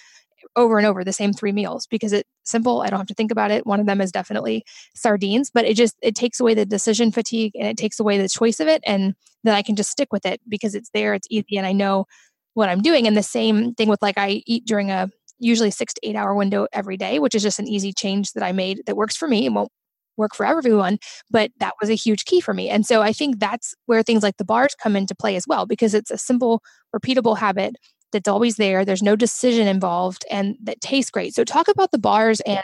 [0.55, 2.81] over and over, the same three meals because it's simple.
[2.81, 3.65] I don't have to think about it.
[3.65, 4.63] One of them is definitely
[4.95, 8.29] sardines, but it just it takes away the decision fatigue and it takes away the
[8.29, 11.27] choice of it, and then I can just stick with it because it's there, it's
[11.29, 12.05] easy, and I know
[12.53, 13.07] what I'm doing.
[13.07, 16.35] And the same thing with like I eat during a usually six to eight hour
[16.35, 19.27] window every day, which is just an easy change that I made that works for
[19.27, 19.45] me.
[19.45, 19.71] It won't
[20.17, 20.99] work for everyone,
[21.31, 22.69] but that was a huge key for me.
[22.69, 25.65] And so I think that's where things like the bars come into play as well,
[25.65, 26.61] because it's a simple,
[26.95, 27.75] repeatable habit
[28.13, 28.85] that's always there.
[28.85, 31.35] There's no decision involved and that tastes great.
[31.35, 32.63] So talk about the bars and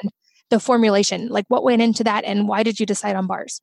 [0.49, 1.27] the formulation.
[1.27, 3.61] Like what went into that and why did you decide on bars?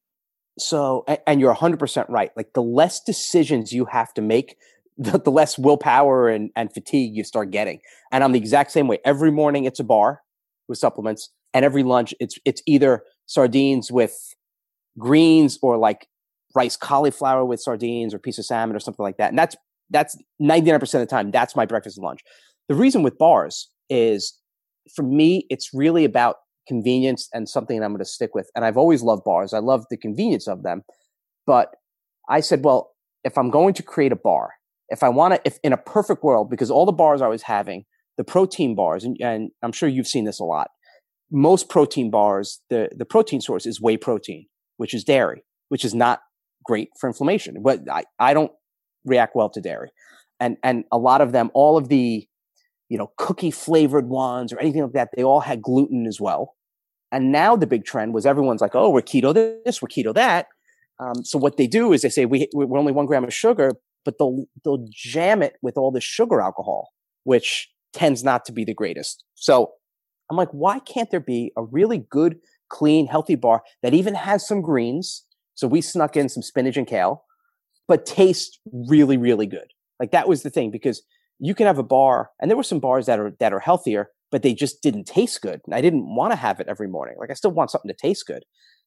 [0.59, 2.31] So, and you're 100% right.
[2.37, 4.57] Like the less decisions you have to make,
[4.99, 7.81] the, the less willpower and, and fatigue you start getting.
[8.11, 8.99] And I'm the exact same way.
[9.05, 10.23] Every morning it's a bar
[10.69, 14.35] with supplements, and every lunch it's it's either sardines with
[14.99, 16.09] greens or like
[16.55, 19.29] rice cauliflower with sardines or piece of salmon or something like that.
[19.29, 19.55] And that's
[19.91, 22.21] that's 99% of the time that's my breakfast and lunch.
[22.69, 24.39] The reason with bars is
[24.95, 28.51] for me it's really about convenience and something I'm going to stick with.
[28.55, 29.53] And I've always loved bars.
[29.53, 30.83] I love the convenience of them.
[31.47, 31.75] But
[32.29, 32.93] I said, well,
[33.25, 34.51] if I'm going to create a bar,
[34.89, 37.43] if I want to, if in a perfect world, because all the bars I was
[37.43, 37.85] having,
[38.17, 40.69] the protein bars, and, and I'm sure you've seen this a lot.
[41.31, 44.47] Most protein bars, the, the protein source is whey protein,
[44.77, 46.21] which is dairy, which is not
[46.65, 47.63] great for inflammation.
[47.63, 48.53] But I, I don't
[49.07, 49.91] react well to dairy.
[50.39, 52.27] And, and a lot of them, all of the,
[52.89, 56.55] you know, cookie flavored ones or anything like that, they all had gluten as well.
[57.11, 60.49] And now the big trend was everyone's like, oh, we're keto this, we're keto that.
[60.99, 63.73] Um, so what they do is they say we, we're only one gram of sugar,
[64.05, 66.91] but they'll they'll jam it with all the sugar alcohol,
[67.25, 69.25] which tends not to be the greatest.
[69.35, 69.73] So
[70.31, 72.37] I'm like, why can't there be a really good,
[72.69, 75.25] clean, healthy bar that even has some greens?
[75.55, 77.25] So we snuck in some spinach and kale,
[77.89, 79.69] but tastes really, really good.
[80.01, 81.03] Like that was the thing because
[81.39, 84.11] you can have a bar, and there were some bars that are that are healthier,
[84.31, 85.61] but they just didn't taste good.
[85.67, 87.17] And I didn't want to have it every morning.
[87.19, 88.45] Like I still want something to taste good.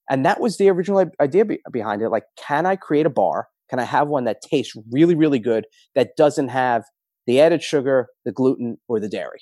[0.10, 2.10] And that was the original idea be- behind it.
[2.10, 5.66] Like, can I create a bar can I have one that tastes really, really good
[5.96, 6.84] that doesn't have
[7.28, 9.42] the added sugar, the gluten, or the dairy?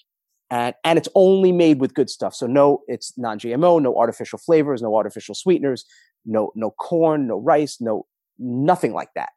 [0.49, 2.33] And, and it's only made with good stuff.
[2.35, 5.85] So no, it's non-GMO, no artificial flavors, no artificial sweeteners,
[6.25, 8.05] no, no corn, no rice, no,
[8.37, 9.29] nothing like that.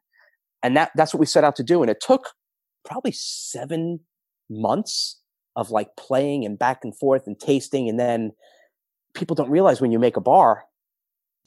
[0.63, 1.81] And that, that's what we set out to do.
[1.81, 2.29] And it took
[2.85, 4.01] probably seven
[4.49, 5.19] months
[5.55, 7.89] of like playing and back and forth and tasting.
[7.89, 8.31] And then
[9.13, 10.63] people don't realize when you make a bar,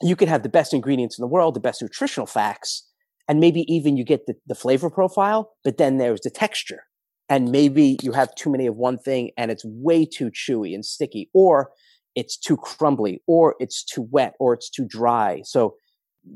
[0.02, 2.86] you can have the best ingredients in the world, the best nutritional facts,
[3.28, 6.82] and maybe even you get the, the flavor profile, but then there's the texture.
[7.28, 10.84] And maybe you have too many of one thing and it's way too chewy and
[10.84, 11.70] sticky, or
[12.14, 15.40] it's too crumbly, or it's too wet, or it's too dry.
[15.44, 15.76] So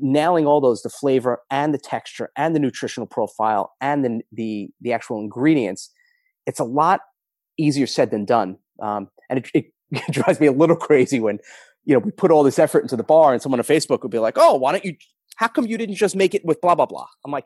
[0.01, 4.69] nailing all those, the flavor and the texture and the nutritional profile and the, the,
[4.81, 5.91] the actual ingredients,
[6.45, 7.01] it's a lot
[7.57, 8.57] easier said than done.
[8.81, 11.39] Um, and it, it drives me a little crazy when,
[11.85, 14.11] you know, we put all this effort into the bar and someone on Facebook would
[14.11, 14.95] be like, oh, why don't you,
[15.37, 17.07] how come you didn't just make it with blah, blah, blah?
[17.25, 17.45] I'm like,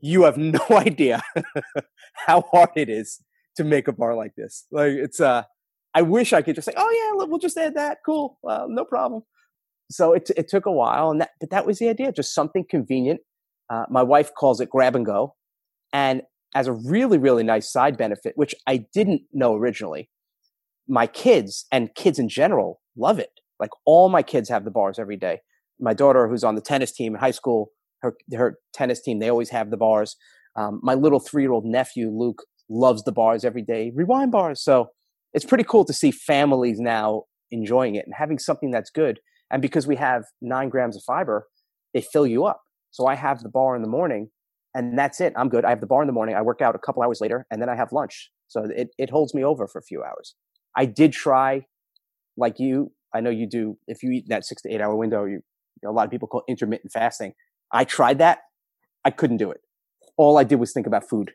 [0.00, 1.22] you have no idea
[2.12, 3.20] how hard it is
[3.56, 4.66] to make a bar like this.
[4.70, 5.44] Like it's, uh,
[5.94, 7.98] I wish I could just say, oh yeah, we'll just add that.
[8.04, 8.38] Cool.
[8.42, 9.22] Well, no problem.
[9.90, 12.12] So it, it took a while and that, but that was the idea.
[12.12, 13.20] Just something convenient.
[13.70, 15.34] Uh, my wife calls it grab and go.
[15.92, 16.22] And
[16.54, 20.10] as a really, really nice side benefit, which I didn't know originally,
[20.88, 23.30] my kids and kids in general love it.
[23.58, 25.40] Like all my kids have the bars every day.
[25.80, 27.70] My daughter, who's on the tennis team in high school,
[28.02, 30.16] her, her tennis team, they always have the bars.
[30.56, 34.62] Um, my little three year old nephew, Luke, loves the bars every day, rewind bars.
[34.62, 34.88] So
[35.32, 39.20] it's pretty cool to see families now enjoying it and having something that's good.
[39.50, 41.48] And because we have nine grams of fiber,
[41.92, 42.62] they fill you up.
[42.90, 44.30] So I have the bar in the morning
[44.74, 45.32] and that's it.
[45.36, 45.64] I'm good.
[45.64, 46.34] I have the bar in the morning.
[46.34, 48.30] I work out a couple hours later and then I have lunch.
[48.48, 50.34] So it, it holds me over for a few hours.
[50.76, 51.66] I did try,
[52.36, 55.24] like you, I know you do, if you eat that six to eight hour window,
[55.24, 55.42] you, you
[55.82, 57.34] know, a lot of people call intermittent fasting.
[57.72, 58.40] I tried that.
[59.04, 59.60] I couldn't do it.
[60.16, 61.32] All I did was think about food.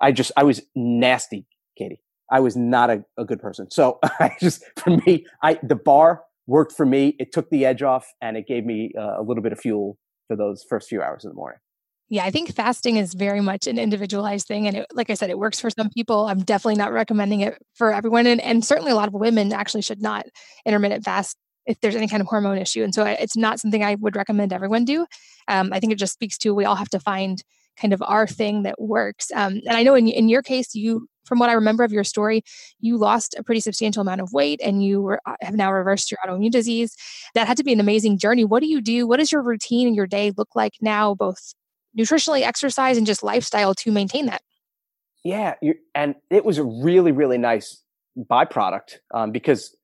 [0.00, 1.46] I just, I was nasty,
[1.78, 2.00] Katie.
[2.30, 3.70] I was not a, a good person.
[3.70, 7.16] So I just, for me, I, the bar worked for me.
[7.18, 9.98] It took the edge off and it gave me uh, a little bit of fuel
[10.28, 11.58] for those first few hours in the morning.
[12.08, 14.66] Yeah, I think fasting is very much an individualized thing.
[14.66, 16.26] And it, like I said, it works for some people.
[16.26, 18.26] I'm definitely not recommending it for everyone.
[18.26, 20.26] And, and certainly a lot of women actually should not
[20.66, 22.82] intermittent fast if there's any kind of hormone issue.
[22.82, 25.06] And so it's not something I would recommend everyone do.
[25.48, 27.42] Um, I think it just speaks to we all have to find
[27.80, 29.30] kind of our thing that works.
[29.34, 32.04] Um, and I know in, in your case, you, from what I remember of your
[32.04, 32.42] story,
[32.80, 36.10] you lost a pretty substantial amount of weight and you were, uh, have now reversed
[36.10, 36.94] your autoimmune disease.
[37.34, 38.44] That had to be an amazing journey.
[38.44, 39.06] What do you do?
[39.06, 41.54] What does your routine and your day look like now, both
[41.98, 44.42] nutritionally, exercise, and just lifestyle to maintain that.
[45.24, 45.54] Yeah,
[45.94, 47.82] and it was a really, really nice
[48.18, 49.76] byproduct um, because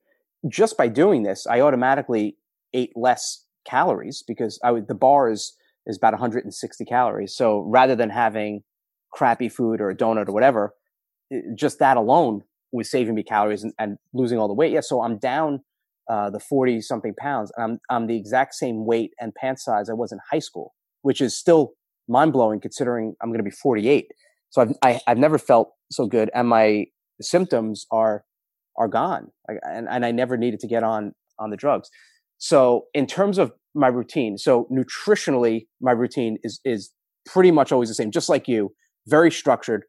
[0.48, 2.36] just by doing this, I automatically
[2.74, 5.52] ate less calories because I would, the bar is
[5.88, 7.34] is about 160 calories.
[7.34, 8.62] So rather than having
[9.12, 10.74] crappy food or a donut or whatever,
[11.56, 14.72] just that alone was saving me calories and, and, losing all the weight.
[14.72, 15.60] Yeah, so I'm down
[16.08, 19.88] uh, the 40 something pounds, and I'm I'm the exact same weight and pant size
[19.90, 21.72] I was in high school, which is still
[22.08, 24.06] mind blowing considering I'm going to be 48.
[24.50, 26.86] So I've I, have i have never felt so good, and my
[27.20, 28.24] symptoms are
[28.76, 31.90] are gone, and and I never needed to get on on the drugs.
[32.38, 36.92] So in terms of my routine, so nutritionally, my routine is is
[37.26, 38.74] pretty much always the same, just like you,
[39.06, 39.84] very structured.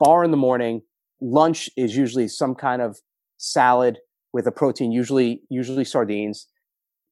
[0.00, 0.82] Bar in the morning,
[1.20, 2.98] lunch is usually some kind of
[3.36, 3.98] salad
[4.32, 6.48] with a protein, usually usually sardines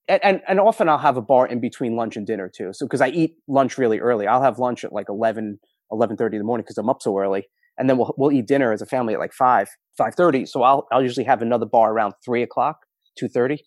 [0.09, 2.73] and, and, and often I'll have a bar in between lunch and dinner too.
[2.73, 5.59] So because I eat lunch really early, I'll have lunch at like 11,
[5.93, 7.49] 11.30 in the morning because I'm up so early.
[7.79, 9.69] And then we'll, we'll eat dinner as a family at like 5,
[10.01, 10.49] 5.30.
[10.49, 12.79] So I'll, I'll usually have another bar around 3 o'clock,
[13.21, 13.59] 2.30.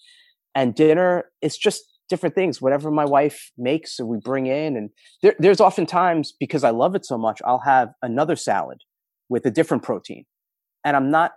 [0.56, 4.76] And dinner, it's just different things, whatever my wife makes or we bring in.
[4.76, 4.90] And
[5.22, 8.80] there, there's oftentimes, because I love it so much, I'll have another salad
[9.30, 10.26] with a different protein.
[10.84, 11.32] And I'm not,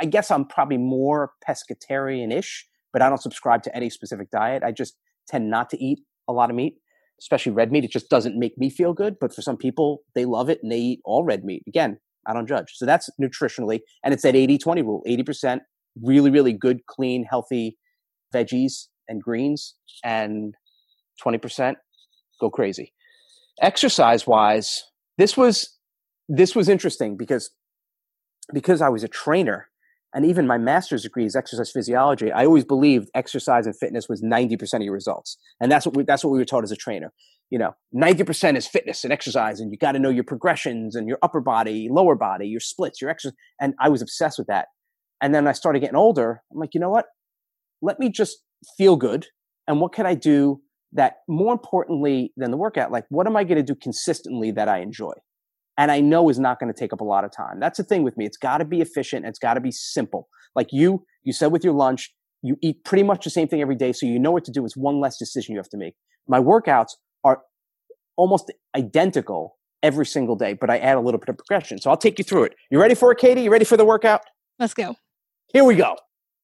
[0.00, 4.62] I guess I'm probably more pescatarian-ish but I don't subscribe to any specific diet.
[4.62, 4.96] I just
[5.28, 6.74] tend not to eat a lot of meat,
[7.20, 7.84] especially red meat.
[7.84, 9.16] It just doesn't make me feel good.
[9.20, 11.62] But for some people, they love it and they eat all red meat.
[11.66, 12.72] Again, I don't judge.
[12.74, 13.80] So that's nutritionally.
[14.04, 15.60] And it's that 80 20 rule 80%
[16.02, 17.76] really, really good, clean, healthy
[18.34, 20.54] veggies and greens, and
[21.22, 21.74] 20%
[22.40, 22.94] go crazy.
[23.60, 24.84] Exercise wise,
[25.18, 25.76] this was
[26.30, 27.50] this was interesting because
[28.54, 29.68] because I was a trainer
[30.14, 32.32] and even my master's degree is exercise physiology.
[32.32, 35.36] I always believed exercise and fitness was 90% of your results.
[35.60, 37.12] And that's what we, that's what we were taught as a trainer.
[37.50, 41.06] You know, 90% is fitness and exercise and you got to know your progressions and
[41.08, 43.36] your upper body, lower body, your splits, your exercise.
[43.60, 44.66] And I was obsessed with that.
[45.20, 46.42] And then I started getting older.
[46.52, 47.06] I'm like, you know what?
[47.82, 48.38] Let me just
[48.76, 49.26] feel good.
[49.66, 50.60] And what can I do
[50.92, 52.90] that more importantly than the workout?
[52.90, 55.12] Like, what am I going to do consistently that I enjoy?
[55.80, 57.58] and I know is not going to take up a lot of time.
[57.58, 58.26] That's the thing with me.
[58.26, 59.24] It's got to be efficient.
[59.24, 60.28] It's got to be simple.
[60.54, 63.76] Like you, you said with your lunch, you eat pretty much the same thing every
[63.76, 63.94] day.
[63.94, 64.62] So you know what to do.
[64.66, 65.94] It's one less decision you have to make.
[66.28, 66.90] My workouts
[67.24, 67.40] are
[68.16, 71.78] almost identical every single day, but I add a little bit of progression.
[71.78, 72.56] So I'll take you through it.
[72.70, 73.44] You ready for it, Katie?
[73.44, 74.20] You ready for the workout?
[74.58, 74.96] Let's go.
[75.54, 75.96] Here we go.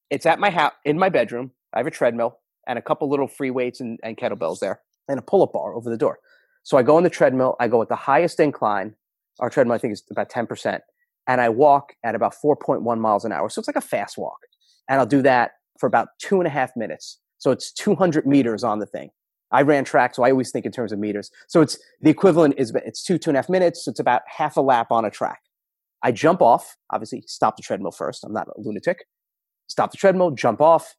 [0.08, 1.50] It's at my house in my bedroom.
[1.76, 5.18] I have a treadmill and a couple little free weights and, and kettlebells there, and
[5.18, 6.18] a pull up bar over the door.
[6.62, 7.54] So I go on the treadmill.
[7.60, 8.94] I go at the highest incline.
[9.38, 10.80] Our treadmill, I think, is about 10%.
[11.28, 13.48] And I walk at about 4.1 miles an hour.
[13.50, 14.38] So it's like a fast walk.
[14.88, 17.20] And I'll do that for about two and a half minutes.
[17.38, 19.10] So it's 200 meters on the thing.
[19.52, 21.30] I ran track, so I always think in terms of meters.
[21.46, 23.84] So it's the equivalent is it's two, two and a half minutes.
[23.84, 25.40] So it's about half a lap on a track.
[26.02, 28.24] I jump off, obviously stop the treadmill first.
[28.24, 29.06] I'm not a lunatic.
[29.68, 30.94] Stop the treadmill, jump off,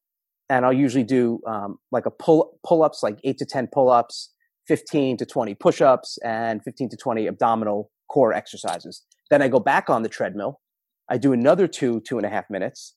[0.50, 3.90] and I'll usually do um, like a pull pull ups, like eight to ten pull
[3.90, 4.34] ups,
[4.68, 9.04] fifteen to twenty push ups, and fifteen to twenty abdominal core exercises.
[9.30, 10.62] Then I go back on the treadmill.
[11.10, 12.96] I do another two two and a half minutes.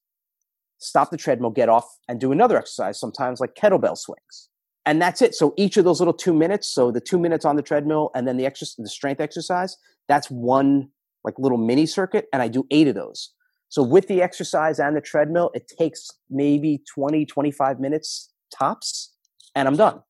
[0.78, 2.98] Stop the treadmill, get off, and do another exercise.
[2.98, 4.48] Sometimes like kettlebell swings,
[4.86, 5.34] and that's it.
[5.34, 8.26] So each of those little two minutes, so the two minutes on the treadmill, and
[8.26, 9.76] then the exercise, the strength exercise,
[10.08, 10.88] that's one
[11.22, 13.34] like little mini circuit, and I do eight of those.
[13.70, 19.14] So with the exercise and the treadmill, it takes maybe 20, 25 minutes tops,
[19.54, 20.02] and I'm done.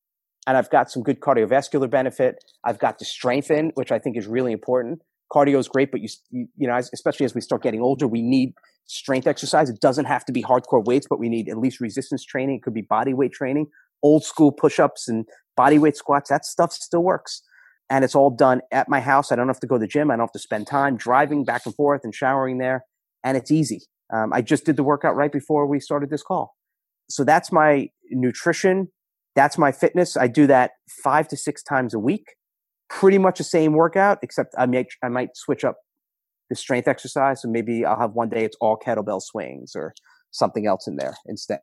[0.47, 2.43] And I've got some good cardiovascular benefit.
[2.65, 5.03] I've got the strength in, which I think is really important.
[5.31, 8.23] Cardio is great, but you, you, you know, especially as we start getting older, we
[8.23, 8.55] need
[8.87, 9.69] strength exercise.
[9.69, 12.57] It doesn't have to be hardcore weights, but we need at least resistance training.
[12.57, 13.67] It could be body weight training,
[14.03, 16.31] old school push ups and body weight squats.
[16.31, 17.43] That stuff still works.
[17.91, 19.31] And it's all done at my house.
[19.31, 20.11] I don't have to go to the gym.
[20.11, 22.87] I don't have to spend time driving back and forth and showering there
[23.25, 23.83] and it's easy.
[24.13, 26.57] Um, I just did the workout right before we started this call.
[27.09, 28.89] So that's my nutrition.
[29.37, 30.17] That's my fitness.
[30.17, 32.25] I do that five to six times a week.
[32.89, 35.77] Pretty much the same workout, except I might, I might switch up
[36.49, 37.43] the strength exercise.
[37.43, 39.95] So maybe I'll have one day it's all kettlebell swings or
[40.33, 41.61] something else in there instead.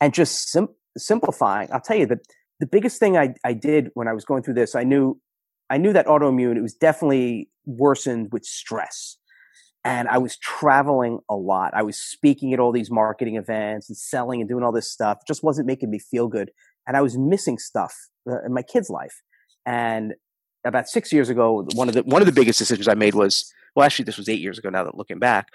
[0.00, 1.68] And just sim- simplifying.
[1.72, 2.18] I'll tell you that
[2.60, 5.20] the biggest thing I, I did when I was going through this, I knew,
[5.68, 9.18] I knew that autoimmune, it was definitely worsened with stress
[9.84, 11.72] and I was traveling a lot.
[11.74, 15.18] I was speaking at all these marketing events and selling and doing all this stuff.
[15.22, 16.50] It just wasn't making me feel good.
[16.86, 17.94] And I was missing stuff
[18.30, 19.22] uh, in my kid's life.
[19.66, 20.14] And
[20.64, 23.52] about six years ago, one of the one of the biggest decisions I made was
[23.74, 24.68] well, actually, this was eight years ago.
[24.68, 25.48] Now that looking back,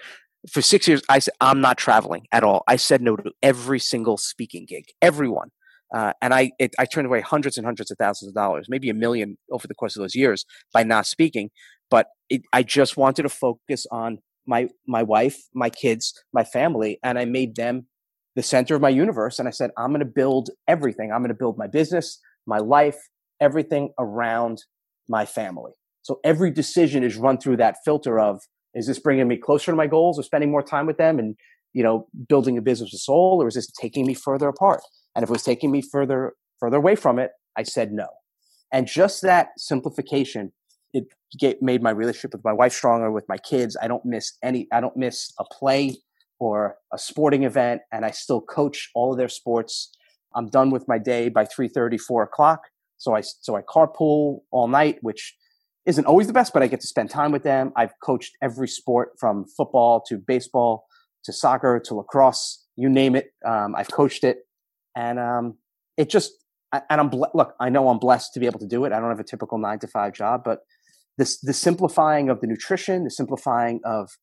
[0.50, 2.64] for six years, I said I'm not traveling at all.
[2.66, 5.50] I said no to every single speaking gig, everyone.
[5.94, 8.90] Uh, and I it, I turned away hundreds and hundreds of thousands of dollars, maybe
[8.90, 11.50] a million over the course of those years by not speaking
[11.90, 16.98] but it, I just wanted to focus on my my wife, my kids, my family,
[17.02, 17.86] and I made them
[18.36, 19.38] the center of my universe.
[19.38, 21.12] And I said, I'm going to build everything.
[21.12, 22.96] I'm going to build my business, my life,
[23.40, 24.64] everything around
[25.08, 25.72] my family.
[26.02, 28.40] So every decision is run through that filter of
[28.74, 31.36] is this bringing me closer to my goals or spending more time with them and
[31.72, 34.80] you know building a business with soul or is this taking me further apart
[35.18, 38.06] and if it was taking me further further away from it i said no.
[38.72, 40.52] And just that simplification
[40.92, 41.06] it
[41.38, 43.76] get, made my relationship with my wife stronger with my kids.
[43.82, 45.96] I don't miss any i don't miss a play
[46.38, 49.90] or a sporting event and i still coach all of their sports.
[50.36, 52.60] I'm done with my day by 3.30 4 o'clock.
[52.96, 55.36] So i so i carpool all night which
[55.84, 57.72] isn't always the best but i get to spend time with them.
[57.74, 60.86] I've coached every sport from football to baseball
[61.24, 63.32] to soccer to lacrosse you name it.
[63.44, 64.44] Um, i've coached it
[64.98, 65.56] and um,
[65.96, 66.32] it just
[66.72, 69.08] and i'm look i know i'm blessed to be able to do it i don't
[69.08, 70.60] have a typical nine to five job but
[71.18, 74.16] this the simplifying of the nutrition, the simplifying of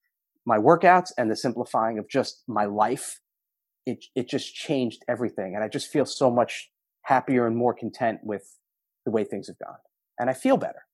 [0.45, 3.19] my workouts, and the simplifying of just my life.
[3.85, 6.71] It it just changed everything, and I just feel so much
[7.03, 8.57] happier and more content with
[9.05, 9.77] the way things have gone,
[10.17, 10.84] and I feel better.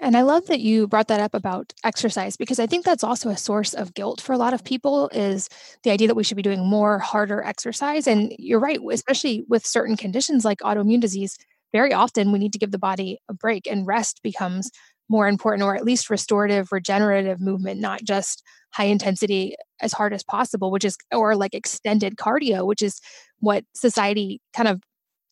[0.00, 3.28] And I love that you brought that up about exercise because I think that's also
[3.28, 5.48] a source of guilt for a lot of people is
[5.82, 8.06] the idea that we should be doing more harder exercise.
[8.06, 11.36] And you're right, especially with certain conditions like autoimmune disease,
[11.72, 14.70] very often we need to give the body a break and rest becomes
[15.08, 20.22] more important, or at least restorative, regenerative movement, not just high intensity as hard as
[20.22, 23.00] possible, which is, or like extended cardio, which is
[23.40, 24.80] what society kind of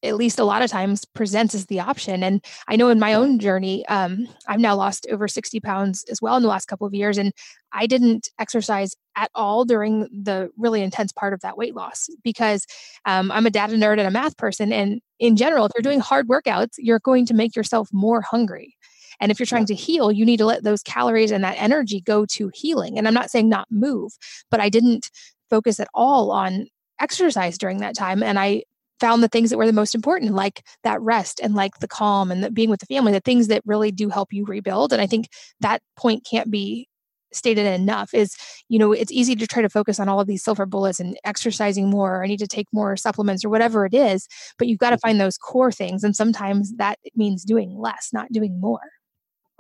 [0.03, 2.23] at least a lot of times presents as the option.
[2.23, 6.23] And I know in my own journey, um, I've now lost over 60 pounds as
[6.23, 7.19] well in the last couple of years.
[7.19, 7.33] And
[7.73, 12.65] I didn't exercise at all during the really intense part of that weight loss because
[13.05, 14.73] um, I'm a data nerd and a math person.
[14.73, 18.77] And in general, if you're doing hard workouts, you're going to make yourself more hungry.
[19.21, 22.01] And if you're trying to heal, you need to let those calories and that energy
[22.01, 22.99] go to healing.
[22.99, 24.13] And I'm not saying not move,
[24.49, 25.11] but I didn't
[25.51, 26.69] focus at all on
[27.01, 28.23] exercise during that time.
[28.23, 28.63] And I
[29.01, 32.31] found the things that were the most important, like that rest and like the calm
[32.31, 34.93] and the being with the family, the things that really do help you rebuild.
[34.93, 35.29] And I think
[35.61, 36.89] that point can't be
[37.31, 38.35] stated enough is
[38.71, 41.15] you know it's easy to try to focus on all of these silver bullets and
[41.25, 44.27] exercising more or i need to take more supplements or whatever it is
[44.57, 45.09] but you've got to mm-hmm.
[45.09, 48.81] find those core things and sometimes that means doing less not doing more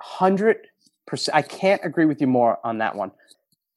[0.01, 0.57] hundred
[1.09, 1.35] percent.
[1.35, 3.11] I can't agree with you more on that one.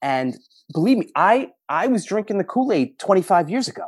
[0.02, 0.38] And
[0.72, 3.88] believe me, I I was drinking the Kool Aid 25 years ago.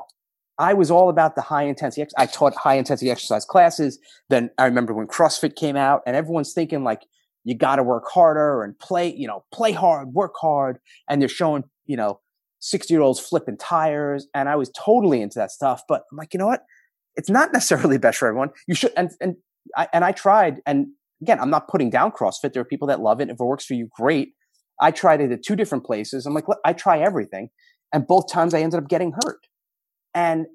[0.60, 2.10] I was all about the high intensity.
[2.18, 4.00] I taught high intensity exercise classes.
[4.30, 7.02] Then I remember when CrossFit came out, and everyone's thinking like
[7.44, 10.80] you got to work harder and play, you know, play hard, work hard,
[11.10, 12.20] and they're showing, you know,
[12.60, 15.82] sixty year olds flipping tires, and I was totally into that stuff.
[15.88, 16.64] But I'm like, you know what?
[17.16, 18.50] It's not necessarily best for everyone.
[18.68, 19.36] You should, and and
[19.76, 20.88] I, and I tried, and
[21.22, 22.54] again, I'm not putting down CrossFit.
[22.54, 23.30] There are people that love it.
[23.30, 24.34] If it works for you, great.
[24.80, 26.26] I tried it at two different places.
[26.26, 27.50] I'm like, I try everything.
[27.94, 29.40] And both times I ended up getting hurt.
[30.16, 30.48] And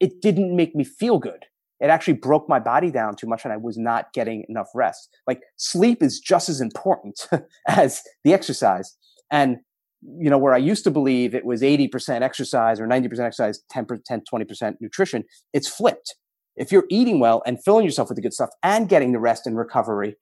[0.00, 1.46] it didn't make me feel good.
[1.80, 5.16] It actually broke my body down too much and I was not getting enough rest.
[5.26, 7.28] Like sleep is just as important
[7.68, 8.96] as the exercise.
[9.30, 9.58] And,
[10.02, 14.00] you know, where I used to believe it was 80% exercise or 90% exercise, 10%,
[14.32, 16.16] 20% nutrition, it's flipped.
[16.56, 19.46] If you're eating well and filling yourself with the good stuff and getting the rest
[19.46, 20.16] and recovery,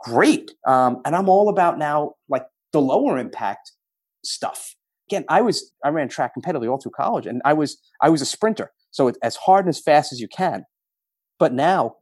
[0.00, 0.52] great.
[0.66, 3.72] Um, and I'm all about now like the lower impact
[4.22, 4.74] stuff
[5.10, 8.22] again, I was I ran track competitively all through college, and I was I was
[8.22, 10.64] a sprinter, so as hard and as fast as you can.
[11.38, 11.96] But now,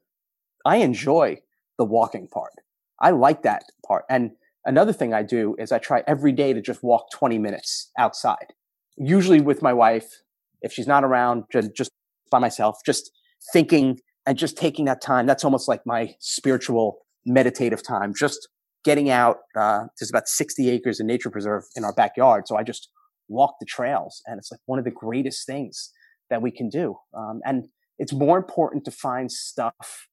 [0.64, 1.38] I enjoy
[1.78, 2.52] the walking part.
[3.00, 4.04] I like that part.
[4.11, 4.32] And
[4.64, 8.52] another thing I do is I try every day to just walk 20 minutes outside,
[8.96, 10.22] usually with my wife.
[10.61, 11.92] If she's not around, just
[12.30, 13.12] by myself, just
[13.52, 15.24] thinking and just taking that time.
[15.24, 18.12] That's almost like my spiritual meditative time.
[18.12, 18.48] Just
[18.84, 19.38] getting out.
[19.56, 22.46] Uh, there's about 60 acres of nature preserve in our backyard.
[22.46, 22.88] So I just
[23.28, 24.22] walk the trails.
[24.26, 25.92] And it's like one of the greatest things
[26.30, 26.96] that we can do.
[27.16, 27.68] Um, and
[27.98, 30.08] it's more important to find stuff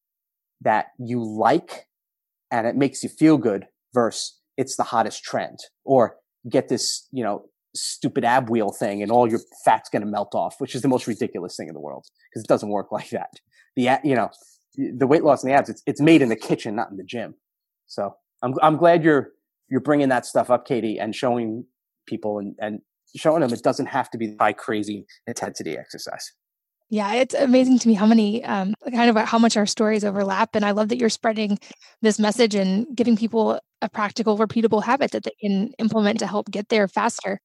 [0.61, 1.87] that you like
[2.51, 6.17] and it makes you feel good versus it's the hottest trend or
[6.49, 7.45] get this, you know,
[7.75, 10.87] stupid ab wheel thing and all your fat's going to melt off, which is the
[10.87, 13.31] most ridiculous thing in the world because it doesn't work like that.
[13.75, 14.29] The, you know,
[14.77, 17.03] the weight loss in the abs, it's, it's made in the kitchen, not in the
[17.03, 17.35] gym.
[17.87, 18.15] So
[18.45, 19.31] I'm, I'm glad you're,
[19.69, 21.65] you're bringing that stuff up, Katie, and showing
[22.05, 22.79] people and, and
[23.15, 26.31] showing them it doesn't have to be high crazy intensity exercise.
[26.91, 30.53] Yeah, it's amazing to me how many um, kind of how much our stories overlap,
[30.53, 31.57] and I love that you're spreading
[32.03, 36.51] this message and giving people a practical, repeatable habit that they can implement to help
[36.51, 37.39] get there faster.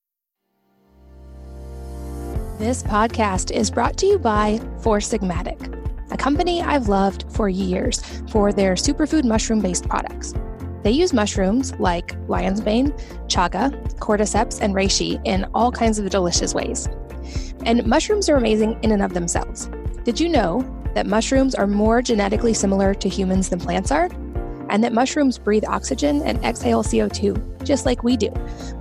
[2.58, 8.02] This podcast is brought to you by Four Sigmatic, a company I've loved for years
[8.30, 10.34] for their superfood mushroom based products.
[10.82, 12.92] They use mushrooms like lion's mane,
[13.26, 16.88] chaga, cordyceps, and reishi in all kinds of delicious ways.
[17.64, 19.70] And mushrooms are amazing in and of themselves.
[20.04, 20.64] Did you know
[20.94, 24.08] that mushrooms are more genetically similar to humans than plants are?
[24.70, 28.30] And that mushrooms breathe oxygen and exhale CO2, just like we do.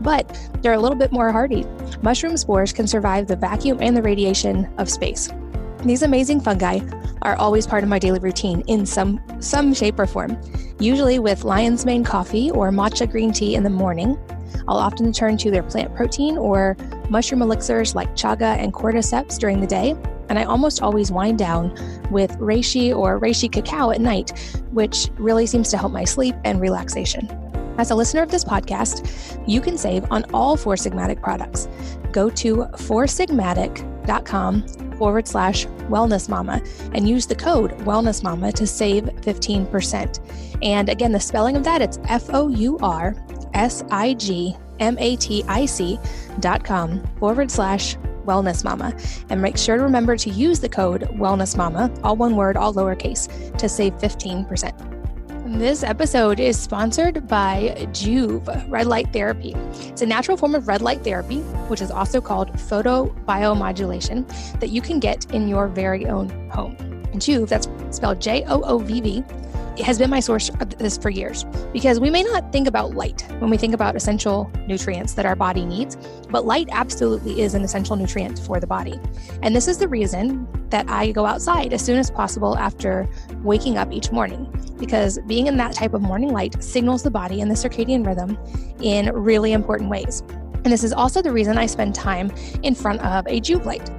[0.02, 1.66] But they're a little bit more hardy.
[2.02, 5.30] Mushroom spores can survive the vacuum and the radiation of space.
[5.84, 6.80] These amazing fungi
[7.22, 10.38] are always part of my daily routine in some some shape or form.
[10.80, 14.18] Usually with lion's mane coffee or matcha green tea in the morning.
[14.68, 16.78] I'll often turn to their plant protein or
[17.10, 19.94] mushroom elixirs like chaga and cordyceps during the day,
[20.30, 21.72] and I almost always wind down
[22.12, 24.32] with reishi or reishi cacao at night,
[24.72, 27.28] which really seems to help my sleep and relaxation.
[27.78, 31.68] As a listener of this podcast, you can save on all Four Sigmatic products.
[32.12, 36.62] Go to foursigmatic.com forward slash wellness mama
[36.94, 40.20] and use the code wellness mama to save 15%.
[40.62, 43.16] And again, the spelling of that, it's F O U R
[43.56, 45.98] S I G M A T I C
[46.40, 47.96] dot com forward slash
[48.26, 48.96] wellness mama.
[49.30, 52.74] And make sure to remember to use the code wellness mama, all one word, all
[52.74, 54.89] lowercase, to save 15%.
[55.58, 59.56] This episode is sponsored by Joovv Red Light Therapy.
[59.88, 61.40] It's a natural form of red light therapy,
[61.70, 66.76] which is also called photobiomodulation, that you can get in your very own home.
[67.16, 69.24] Joovv, that's spelled J O O V V,
[69.80, 73.26] has been my source of this for years because we may not think about light
[73.40, 75.98] when we think about essential nutrients that our body needs,
[76.30, 79.00] but light absolutely is an essential nutrient for the body.
[79.42, 83.08] And this is the reason that I go outside as soon as possible after
[83.44, 87.42] waking up each morning because being in that type of morning light signals the body
[87.42, 88.38] and the circadian rhythm
[88.82, 90.24] in really important ways.
[90.64, 92.32] And this is also the reason I spend time
[92.64, 93.90] in front of a Joovv light.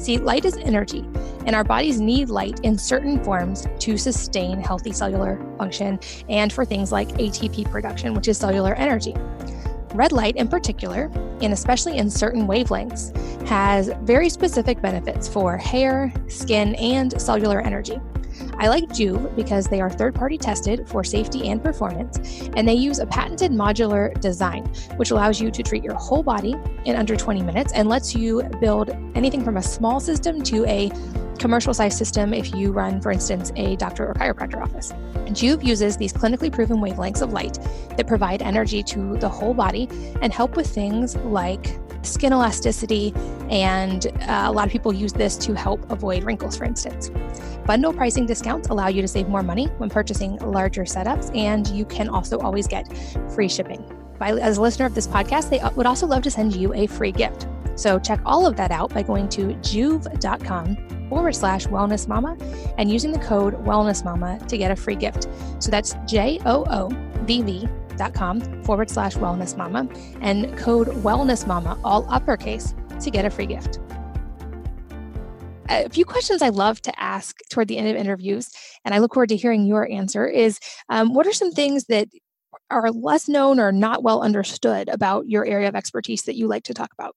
[0.00, 1.04] See, light is energy,
[1.46, 6.64] and our bodies need light in certain forms to sustain healthy cellular function and for
[6.64, 9.14] things like ATP production, which is cellular energy.
[9.94, 11.10] Red light, in particular,
[11.40, 13.16] and especially in certain wavelengths,
[13.48, 18.00] has very specific benefits for hair, skin, and cellular energy.
[18.60, 22.18] I like Joovv because they are third party tested for safety and performance,
[22.56, 26.54] and they use a patented modular design, which allows you to treat your whole body
[26.84, 30.90] in under 20 minutes and lets you build anything from a small system to a
[31.38, 34.92] commercial size system if you run, for instance, a doctor or chiropractor office.
[35.30, 37.58] Joovv uses these clinically proven wavelengths of light
[37.96, 39.88] that provide energy to the whole body
[40.20, 43.12] and help with things like skin elasticity,
[43.50, 47.10] and uh, a lot of people use this to help avoid wrinkles, for instance.
[47.66, 51.84] Bundle pricing discounts allow you to save more money when purchasing larger setups, and you
[51.84, 52.86] can also always get
[53.34, 53.84] free shipping.
[54.18, 56.86] By, as a listener of this podcast, they would also love to send you a
[56.86, 57.46] free gift.
[57.76, 62.36] So check all of that out by going to joovv.com forward slash wellness mama
[62.76, 65.28] and using the code wellness mama to get a free gift.
[65.58, 66.88] So that's J O O
[67.24, 67.68] V V
[68.00, 69.86] dot com forward slash wellness mama
[70.20, 73.78] and code wellness mama, all uppercase, to get a free gift.
[75.68, 78.50] A few questions I love to ask toward the end of interviews,
[78.84, 82.08] and I look forward to hearing your answer is um, what are some things that
[82.70, 86.64] are less known or not well understood about your area of expertise that you like
[86.64, 87.14] to talk about?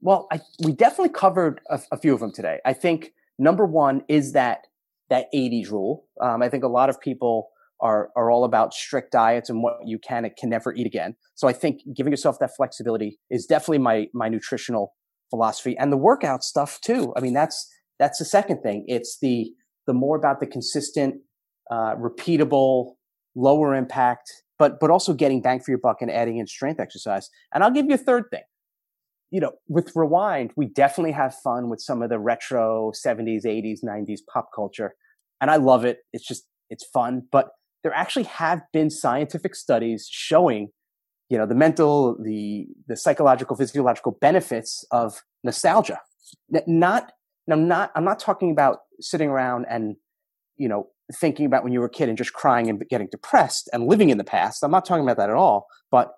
[0.00, 2.58] Well, I, we definitely covered a, a, few of them today.
[2.64, 4.66] I think number one is that
[5.08, 6.04] that 80s rule.
[6.20, 7.50] Um, I think a lot of people
[7.84, 11.14] are are all about strict diets and what you can and can never eat again.
[11.36, 14.94] So I think giving yourself that flexibility is definitely my my nutritional
[15.30, 17.12] philosophy and the workout stuff too.
[17.16, 17.70] I mean that's
[18.00, 18.84] that's the second thing.
[18.88, 19.52] It's the
[19.86, 21.16] the more about the consistent,
[21.70, 22.94] uh, repeatable,
[23.36, 27.28] lower impact, but but also getting bang for your buck and adding in strength exercise.
[27.52, 28.42] And I'll give you a third thing
[29.34, 33.80] you know, with Rewind, we definitely have fun with some of the retro 70s, 80s,
[33.84, 34.94] 90s pop culture.
[35.40, 35.98] And I love it.
[36.12, 37.22] It's just, it's fun.
[37.32, 37.48] But
[37.84, 40.70] there actually have been scientific studies showing,
[41.28, 46.00] you know, the mental, the, the psychological, physiological benefits of nostalgia.
[46.66, 47.12] Not,
[47.48, 49.96] I'm not, I'm not talking about sitting around and,
[50.56, 53.68] you know, thinking about when you were a kid and just crying and getting depressed
[53.72, 54.64] and living in the past.
[54.64, 55.66] I'm not talking about that at all.
[55.90, 56.12] But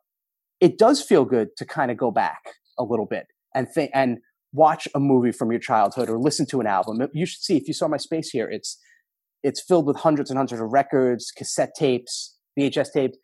[0.60, 2.42] it does feel good to kind of go back
[2.78, 4.18] a little bit and think and
[4.52, 7.08] watch a movie from your childhood or listen to an album.
[7.12, 8.48] You should see if you saw my space here.
[8.48, 8.78] It's
[9.42, 13.18] it's filled with hundreds and hundreds of records, cassette tapes, VHS tapes,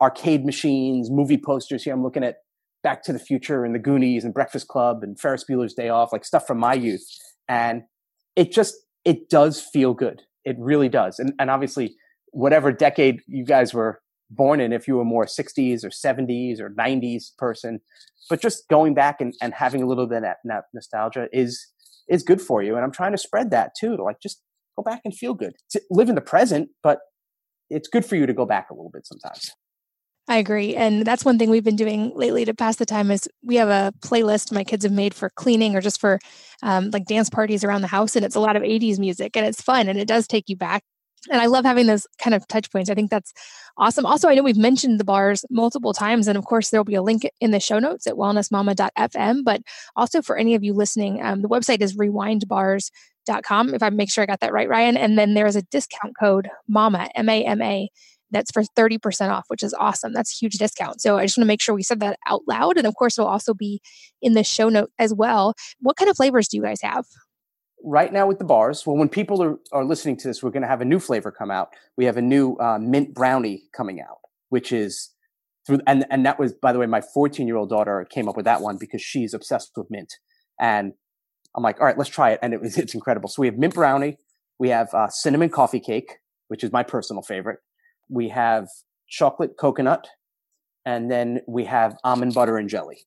[0.00, 1.82] arcade machines, movie posters.
[1.82, 2.36] Here I'm looking at
[2.82, 6.12] Back to the Future and The Goonies and Breakfast Club and Ferris Bueller's Day Off,
[6.12, 7.04] like stuff from my youth.
[7.48, 7.82] And
[8.36, 10.22] it just it does feel good.
[10.44, 11.18] It really does.
[11.18, 11.96] And and obviously
[12.32, 14.00] whatever decade you guys were
[14.30, 17.80] born in if you were more 60s or 70s or 90s person
[18.28, 21.66] but just going back and, and having a little bit of that, nostalgia is
[22.08, 24.42] is good for you and i'm trying to spread that too to like just
[24.78, 27.00] go back and feel good to live in the present but
[27.70, 29.50] it's good for you to go back a little bit sometimes
[30.30, 30.76] I agree.
[30.76, 33.70] And that's one thing we've been doing lately to pass the time is we have
[33.70, 36.18] a playlist my kids have made for cleaning or just for
[36.62, 38.14] um, like dance parties around the house.
[38.14, 40.56] And it's a lot of 80s music and it's fun and it does take you
[40.56, 40.82] back
[41.30, 42.90] and I love having those kind of touch points.
[42.90, 43.32] I think that's
[43.76, 44.06] awesome.
[44.06, 47.02] Also, I know we've mentioned the bars multiple times, and of course, there'll be a
[47.02, 49.44] link in the show notes at wellnessmama.fm.
[49.44, 49.62] But
[49.96, 52.90] also for any of you listening, um, the website is rewindbars.com.
[53.28, 54.96] If I make sure I got that right, Ryan.
[54.96, 57.88] And then there's a discount code MAMA, M A M A,
[58.30, 60.12] that's for 30% off, which is awesome.
[60.12, 61.00] That's a huge discount.
[61.00, 62.76] So I just want to make sure we said that out loud.
[62.76, 63.80] And of course, it'll also be
[64.20, 65.54] in the show note as well.
[65.80, 67.06] What kind of flavors do you guys have?
[67.82, 70.62] right now with the bars, well, when people are, are listening to this, we're going
[70.62, 71.68] to have a new flavor come out.
[71.96, 74.18] We have a new uh, mint brownie coming out,
[74.48, 75.10] which is
[75.66, 78.36] through, and, and that was, by the way, my 14 year old daughter came up
[78.36, 80.12] with that one because she's obsessed with mint.
[80.60, 80.94] And
[81.56, 82.40] I'm like, all right, let's try it.
[82.42, 83.28] And it was, it's incredible.
[83.28, 84.16] So we have mint brownie.
[84.58, 86.14] We have uh, cinnamon coffee cake,
[86.48, 87.58] which is my personal favorite.
[88.08, 88.68] We have
[89.08, 90.08] chocolate coconut.
[90.84, 93.00] And then we have almond butter and jelly.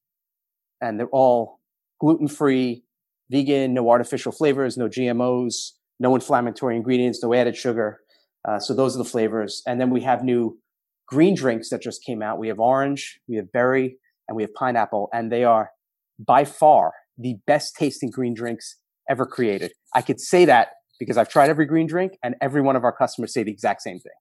[0.81, 1.59] And they're all
[1.99, 2.83] gluten free,
[3.31, 7.99] vegan, no artificial flavors, no GMOs, no inflammatory ingredients, no added sugar.
[8.47, 9.61] Uh, so those are the flavors.
[9.65, 10.59] And then we have new
[11.07, 12.39] green drinks that just came out.
[12.39, 15.71] We have orange, we have berry, and we have pineapple, and they are
[16.19, 18.77] by far the best tasting green drinks
[19.09, 19.71] ever created.
[19.93, 22.95] I could say that because I've tried every green drink, and every one of our
[22.95, 24.11] customers say the exact same thing.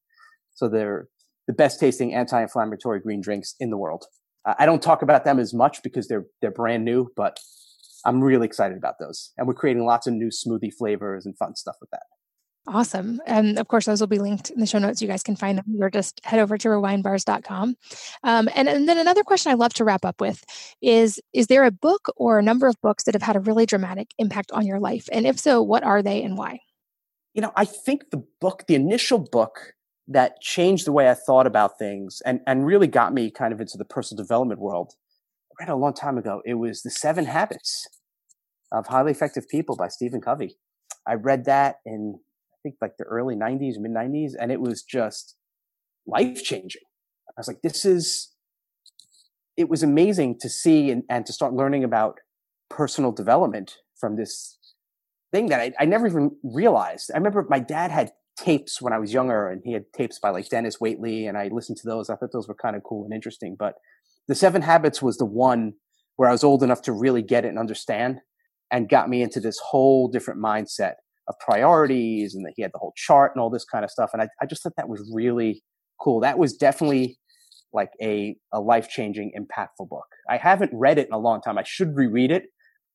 [0.55, 1.09] So they're
[1.47, 4.07] the best tasting anti-inflammatory green drinks in the world.
[4.47, 7.39] Uh, I don't talk about them as much because they're they're brand new, but
[8.07, 9.33] I'm really excited about those.
[9.37, 12.05] And we're creating lots of new smoothie flavors and fun stuff with that.
[12.71, 13.21] Awesome.
[13.27, 15.03] And of course, those will be linked in the show notes.
[15.03, 17.75] You guys can find them or just head over to rewindbars.com.
[18.23, 20.45] Um, and, and then another question I love to wrap up with
[20.81, 23.67] is Is there a book or a number of books that have had a really
[23.67, 25.09] dramatic impact on your life?
[25.11, 26.61] And if so, what are they and why?
[27.35, 29.75] You know, I think the book, the initial book
[30.07, 33.61] that changed the way I thought about things and, and really got me kind of
[33.61, 34.95] into the personal development world
[35.61, 36.41] I read a long time ago.
[36.45, 37.89] It was The Seven Habits
[38.71, 40.57] of Highly Effective People by Stephen Covey.
[41.07, 42.21] I read that in,
[42.63, 45.37] think, like the early 90s, mid 90s, and it was just
[46.07, 46.83] life changing.
[47.29, 48.35] I was like, this is,
[49.57, 52.19] it was amazing to see and, and to start learning about
[52.69, 54.59] personal development from this
[55.33, 57.11] thing that I, I never even realized.
[57.13, 60.31] I remember my dad had tapes when I was younger, and he had tapes by
[60.31, 62.11] like Dennis Waitley, and I listened to those.
[62.11, 63.57] I thought those were kind of cool and interesting.
[63.59, 63.75] But
[64.29, 65.75] the Seven Habits was the one
[66.17, 68.21] where I was old enough to really get it and understand
[68.71, 70.95] and got me into this whole different mindset
[71.29, 74.11] of priorities and that he had the whole chart and all this kind of stuff.
[74.13, 75.63] And I, I just thought that was really
[76.01, 76.21] cool.
[76.21, 77.19] That was definitely
[77.73, 80.07] like a, a life changing, impactful book.
[80.29, 81.59] I haven't read it in a long time.
[81.59, 82.45] I should reread it,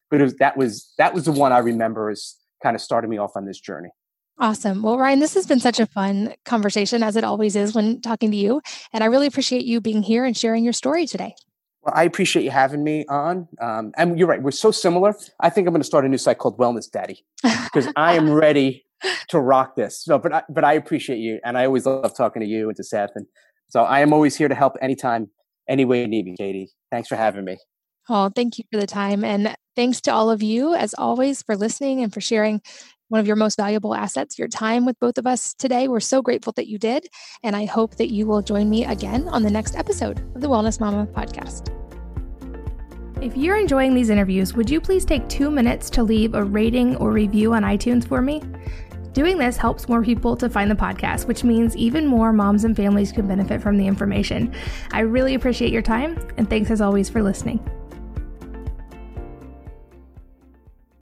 [0.10, 3.10] but it was, that was that was the one I remember as kind of starting
[3.10, 3.90] me off on this journey.
[4.38, 4.82] Awesome.
[4.82, 8.32] Well, Ryan, this has been such a fun conversation, as it always is when talking
[8.32, 8.62] to you.
[8.92, 11.36] And I really appreciate you being here and sharing your story today.
[11.86, 13.48] Well, I appreciate you having me on.
[13.62, 15.16] Um, and you're right, we're so similar.
[15.40, 18.32] I think I'm going to start a new site called Wellness Daddy because I am
[18.32, 18.86] ready
[19.30, 20.04] to rock this.
[20.04, 22.76] So, but I, but I appreciate you, and I always love talking to you and
[22.78, 23.28] to Seth, and
[23.70, 25.30] so I am always here to help anytime,
[25.68, 26.72] any way you need me, Katie.
[26.92, 27.58] Thanks for having me.
[28.08, 29.24] Oh, thank you for the time.
[29.24, 32.62] And thanks to all of you, as always, for listening and for sharing
[33.16, 35.88] one of your most valuable assets, your time with both of us today.
[35.88, 37.08] We're so grateful that you did.
[37.44, 40.50] And I hope that you will join me again on the next episode of the
[40.50, 41.72] Wellness Mama podcast.
[43.24, 46.98] If you're enjoying these interviews, would you please take two minutes to leave a rating
[46.98, 48.44] or review on iTunes for me?
[49.14, 52.76] Doing this helps more people to find the podcast, which means even more moms and
[52.76, 54.54] families can benefit from the information.
[54.92, 57.66] I really appreciate your time, and thanks as always for listening.